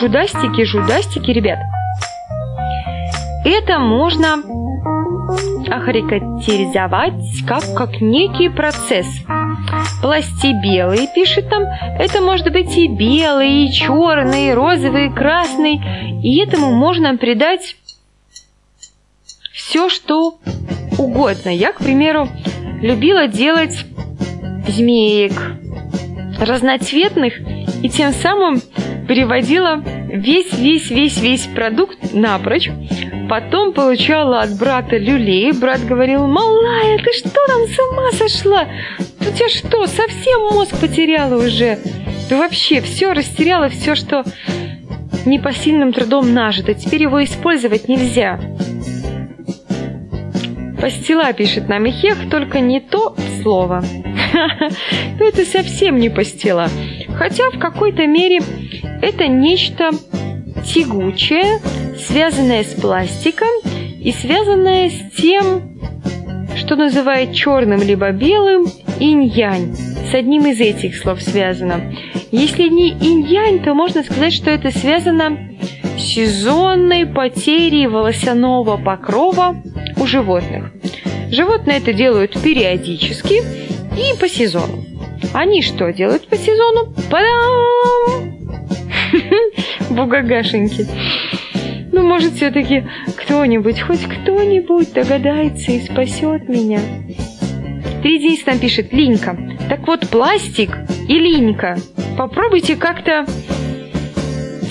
Жудастики, 0.00 0.64
жудастики, 0.64 1.30
ребят. 1.30 1.58
Это 3.44 3.78
можно 3.78 4.36
охарактеризовать 5.70 7.14
как, 7.46 7.62
как 7.76 8.00
некий 8.00 8.48
процесс. 8.48 9.06
Пласти 10.02 10.52
белые, 10.62 11.08
пишет 11.14 11.50
там, 11.50 11.64
это 11.98 12.20
может 12.20 12.50
быть 12.50 12.76
и 12.76 12.88
белый, 12.88 13.66
и 13.66 13.72
черный, 13.72 14.48
и 14.48 14.52
розовый, 14.52 15.06
и 15.06 15.12
красный. 15.12 15.80
И 16.22 16.38
этому 16.42 16.72
можно 16.72 17.16
придать 17.16 17.76
все, 19.52 19.88
что 19.88 20.38
угодно. 20.98 21.50
Я, 21.50 21.72
к 21.72 21.78
примеру, 21.78 22.28
любила 22.80 23.28
делать 23.28 23.84
змеек 24.66 25.32
разноцветных 26.40 27.34
и 27.82 27.88
тем 27.88 28.12
самым 28.12 28.60
переводила 29.08 29.82
весь-весь-весь-весь 30.08 31.46
продукт 31.46 32.12
напрочь. 32.12 32.70
Потом 33.28 33.72
получала 33.72 34.40
от 34.42 34.58
брата 34.58 34.96
люлей. 34.96 35.52
Брат 35.52 35.84
говорил, 35.84 36.26
малая, 36.26 36.98
ты 36.98 37.12
что 37.12 37.30
там 37.46 37.66
с 37.66 37.78
ума 37.78 38.10
сошла? 38.12 38.66
Ты 39.20 39.32
тебя 39.32 39.48
что, 39.48 39.86
совсем 39.86 40.40
мозг 40.52 40.78
потеряла 40.80 41.36
уже? 41.36 41.78
Ты 42.28 42.36
вообще 42.36 42.80
все 42.80 43.12
растеряла, 43.12 43.68
все, 43.68 43.94
что 43.94 44.24
непосильным 45.26 45.92
трудом 45.92 46.32
нажито. 46.32 46.74
Теперь 46.74 47.02
его 47.02 47.22
использовать 47.22 47.88
нельзя. 47.88 48.40
Пастила 50.80 51.32
пишет 51.32 51.68
нам 51.68 51.88
Ихех, 51.88 52.30
только 52.30 52.60
не 52.60 52.80
то 52.80 53.14
слово. 53.42 53.84
Ну 55.18 55.26
это 55.26 55.44
совсем 55.44 55.98
не 55.98 56.08
пастила. 56.08 56.68
Хотя 57.14 57.50
в 57.50 57.58
какой-то 57.58 58.06
мере 58.06 58.40
это 59.02 59.26
нечто 59.26 59.90
тягучее, 60.64 61.60
связанное 61.98 62.64
с 62.64 62.74
пластиком 62.80 63.48
и 64.00 64.12
связанное 64.12 64.90
с 64.90 65.16
тем, 65.16 65.78
что 66.56 66.76
называют 66.76 67.34
черным 67.34 67.82
либо 67.82 68.10
белым 68.10 68.66
инь-янь. 68.98 69.74
С 70.10 70.14
одним 70.14 70.46
из 70.46 70.60
этих 70.60 70.96
слов 70.96 71.22
связано. 71.22 71.94
Если 72.32 72.68
не 72.68 72.90
инь-янь, 72.90 73.60
то 73.60 73.74
можно 73.74 74.02
сказать, 74.02 74.32
что 74.32 74.50
это 74.50 74.70
связано 74.70 75.38
с 75.96 76.02
сезонной 76.02 77.06
потерей 77.06 77.86
волосяного 77.86 78.76
покрова 78.76 79.62
у 79.96 80.06
животных. 80.06 80.72
Животные 81.30 81.78
это 81.78 81.92
делают 81.92 82.40
периодически 82.42 83.42
и 83.96 84.18
по 84.18 84.28
сезону. 84.28 84.84
Они 85.32 85.62
что 85.62 85.92
делают 85.92 86.28
по 86.28 86.36
сезону? 86.36 86.92
Па-дам! 87.10 88.38
Бугагашеньки. 89.90 90.86
Ну, 91.92 92.06
может, 92.06 92.34
все-таки 92.34 92.86
кто-нибудь, 93.16 93.80
хоть 93.80 94.02
кто-нибудь 94.02 94.92
догадается 94.92 95.72
и 95.72 95.80
спасет 95.80 96.48
меня. 96.48 96.80
Три 98.02 98.18
здесь 98.18 98.42
там 98.42 98.58
пишет 98.58 98.92
Линька. 98.92 99.36
Так 99.68 99.86
вот, 99.86 100.08
пластик 100.08 100.76
и 101.08 101.18
линька. 101.18 101.76
Попробуйте 102.16 102.76
как-то 102.76 103.26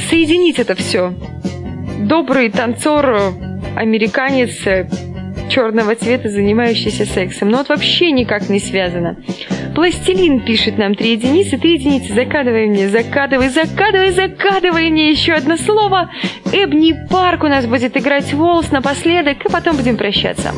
соединить 0.10 0.60
это 0.60 0.76
все. 0.76 1.14
Добрый 2.00 2.50
танцор, 2.50 3.34
американец, 3.76 4.66
черного 5.50 5.96
цвета, 5.96 6.30
занимающийся 6.30 7.06
сексом. 7.06 7.50
Но 7.50 7.58
вот 7.58 7.70
вообще 7.70 8.12
никак 8.12 8.50
не 8.50 8.60
связано. 8.60 9.18
Пластилин 9.76 10.42
пишет 10.42 10.78
нам 10.78 10.96
три 10.96 11.12
единицы, 11.12 11.58
три 11.58 11.74
единицы. 11.74 12.14
Закадывай 12.14 12.68
мне, 12.68 12.90
закадывай, 12.90 13.50
закадывай, 13.50 14.12
закадывай 14.12 14.90
мне 14.90 15.12
еще 15.12 15.34
одно 15.34 15.58
слово. 15.58 16.12
Эбни 16.52 16.96
Парк 17.10 17.44
у 17.44 17.48
нас 17.48 17.66
будет 17.66 17.98
играть 17.98 18.34
Волс 18.34 18.72
напоследок, 18.72 19.46
и 19.46 19.52
потом 19.52 19.76
будем 19.78 19.98
прощаться. 19.98 20.54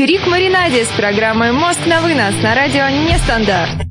Чирик 0.00 0.26
с 0.82 0.88
программой 0.96 1.52
«Мозг 1.52 1.80
на 1.84 2.00
вынос» 2.00 2.34
на 2.42 2.54
радио 2.54 2.88
«Нестандарт». 2.88 3.89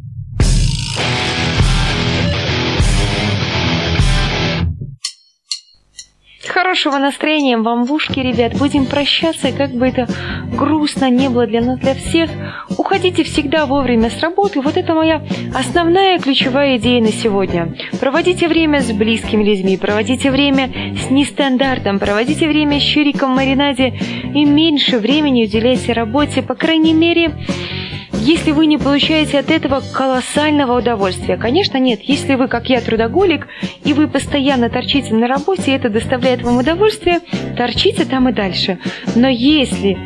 Хорошего 6.69 6.99
настроения 6.99 7.57
вам 7.57 7.83
в 7.83 7.91
ушки, 7.91 8.19
ребят. 8.19 8.55
Будем 8.59 8.85
прощаться, 8.85 9.51
как 9.51 9.71
бы 9.71 9.87
это 9.87 10.07
грустно 10.55 11.09
не 11.09 11.27
было 11.27 11.47
для 11.47 11.61
нас, 11.61 11.79
для 11.79 11.95
всех. 11.95 12.29
Уходите 12.77 13.23
всегда 13.23 13.65
вовремя 13.65 14.11
с 14.11 14.21
работы. 14.21 14.61
Вот 14.61 14.77
это 14.77 14.93
моя 14.93 15.23
основная 15.55 16.19
ключевая 16.19 16.77
идея 16.77 17.01
на 17.01 17.11
сегодня. 17.11 17.75
Проводите 17.99 18.47
время 18.47 18.81
с 18.81 18.91
близкими 18.91 19.43
людьми, 19.43 19.77
проводите 19.77 20.29
время 20.29 20.69
с 20.95 21.09
нестандартом, 21.09 21.97
проводите 21.97 22.47
время 22.47 22.79
с 22.79 22.83
Чириком 22.83 23.31
Маринаде 23.31 23.97
и 24.35 24.45
меньше 24.45 24.99
времени 24.99 25.45
уделяйте 25.45 25.93
работе, 25.93 26.43
по 26.43 26.53
крайней 26.53 26.93
мере, 26.93 27.33
если 28.19 28.51
вы 28.51 28.65
не 28.65 28.77
получаете 28.77 29.39
от 29.39 29.49
этого 29.49 29.81
колоссального 29.93 30.77
удовольствия. 30.77 31.37
Конечно, 31.37 31.77
нет. 31.77 32.01
Если 32.03 32.35
вы, 32.35 32.47
как 32.47 32.69
я, 32.69 32.81
трудоголик, 32.81 33.47
и 33.83 33.93
вы 33.93 34.07
постоянно 34.07 34.69
торчите 34.69 35.13
на 35.13 35.27
работе, 35.27 35.71
и 35.71 35.75
это 35.75 35.89
доставляет 35.89 36.41
вам 36.41 36.57
удовольствие, 36.57 37.19
торчите 37.57 38.05
там 38.05 38.29
и 38.29 38.33
дальше. 38.33 38.79
Но 39.15 39.27
если 39.27 39.97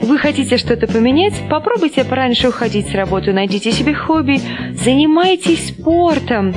вы 0.00 0.18
хотите 0.18 0.56
что-то 0.56 0.88
поменять, 0.88 1.34
попробуйте 1.48 2.04
пораньше 2.04 2.48
уходить 2.48 2.88
с 2.88 2.94
работы, 2.94 3.32
найдите 3.32 3.70
себе 3.70 3.94
хобби, 3.94 4.40
занимайтесь 4.72 5.68
спортом, 5.68 6.54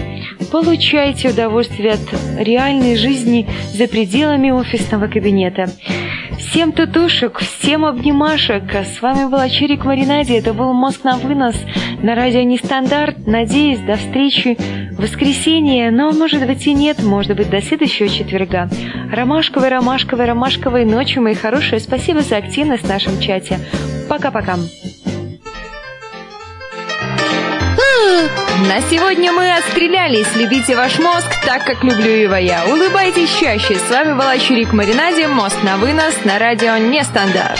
получайте 0.52 1.30
удовольствие 1.30 1.94
от 1.94 2.40
реальной 2.40 2.96
жизни 2.96 3.48
за 3.72 3.88
пределами 3.88 4.50
офисного 4.50 5.08
кабинета. 5.08 5.70
Всем 6.38 6.72
тутушек, 6.72 7.40
всем 7.40 7.86
обнимашек. 7.86 8.64
С 8.74 9.02
вами 9.02 9.30
была 9.30 9.50
Чирик 9.50 9.86
Маринаде. 9.86 10.38
Это 10.38 10.54
был 10.54 10.74
«Мозг 10.74 11.04
на 11.04 11.18
вынос» 11.18 11.56
на 12.02 12.16
радио 12.16 12.42
Нестандарт. 12.42 13.28
Надеюсь, 13.28 13.80
до 13.80 13.96
встречи 13.96 14.58
в 14.92 15.02
воскресенье, 15.02 15.92
но 15.92 16.12
может 16.12 16.46
быть 16.46 16.66
и 16.68 16.74
нет, 16.74 17.04
может 17.04 17.36
быть 17.36 17.50
до 17.50 17.62
следующего 17.62 18.10
четверга. 18.10 18.70
Ромашковой, 19.12 19.70
ромашковой, 19.70 20.26
ромашковой 20.26 20.86
ночи, 20.86 21.20
мои 21.20 21.36
хорошие. 21.36 21.80
Спасибо 21.80 22.22
за 22.22 22.38
активность 22.38 22.84
в 22.84 22.90
нашем 22.90 23.20
чате. 23.20 23.60
Пока-пока. 24.08 24.58
На 28.58 28.80
сегодня 28.90 29.34
мы 29.34 29.54
отстрелялись. 29.54 30.34
Любите 30.34 30.78
ваш 30.78 30.98
мозг 31.00 31.28
так, 31.46 31.66
как 31.66 31.84
люблю 31.84 32.10
его 32.10 32.38
я. 32.38 32.64
Улыбайтесь 32.66 33.30
чаще. 33.38 33.76
С 33.76 33.90
вами 33.90 34.14
была 34.14 34.38
Чурик 34.38 34.72
Маринаде. 34.72 35.28
Мост 35.28 35.62
на 35.64 35.76
вынос 35.76 36.24
на 36.24 36.40
радио 36.40 36.78
Нестандарт. 36.78 37.60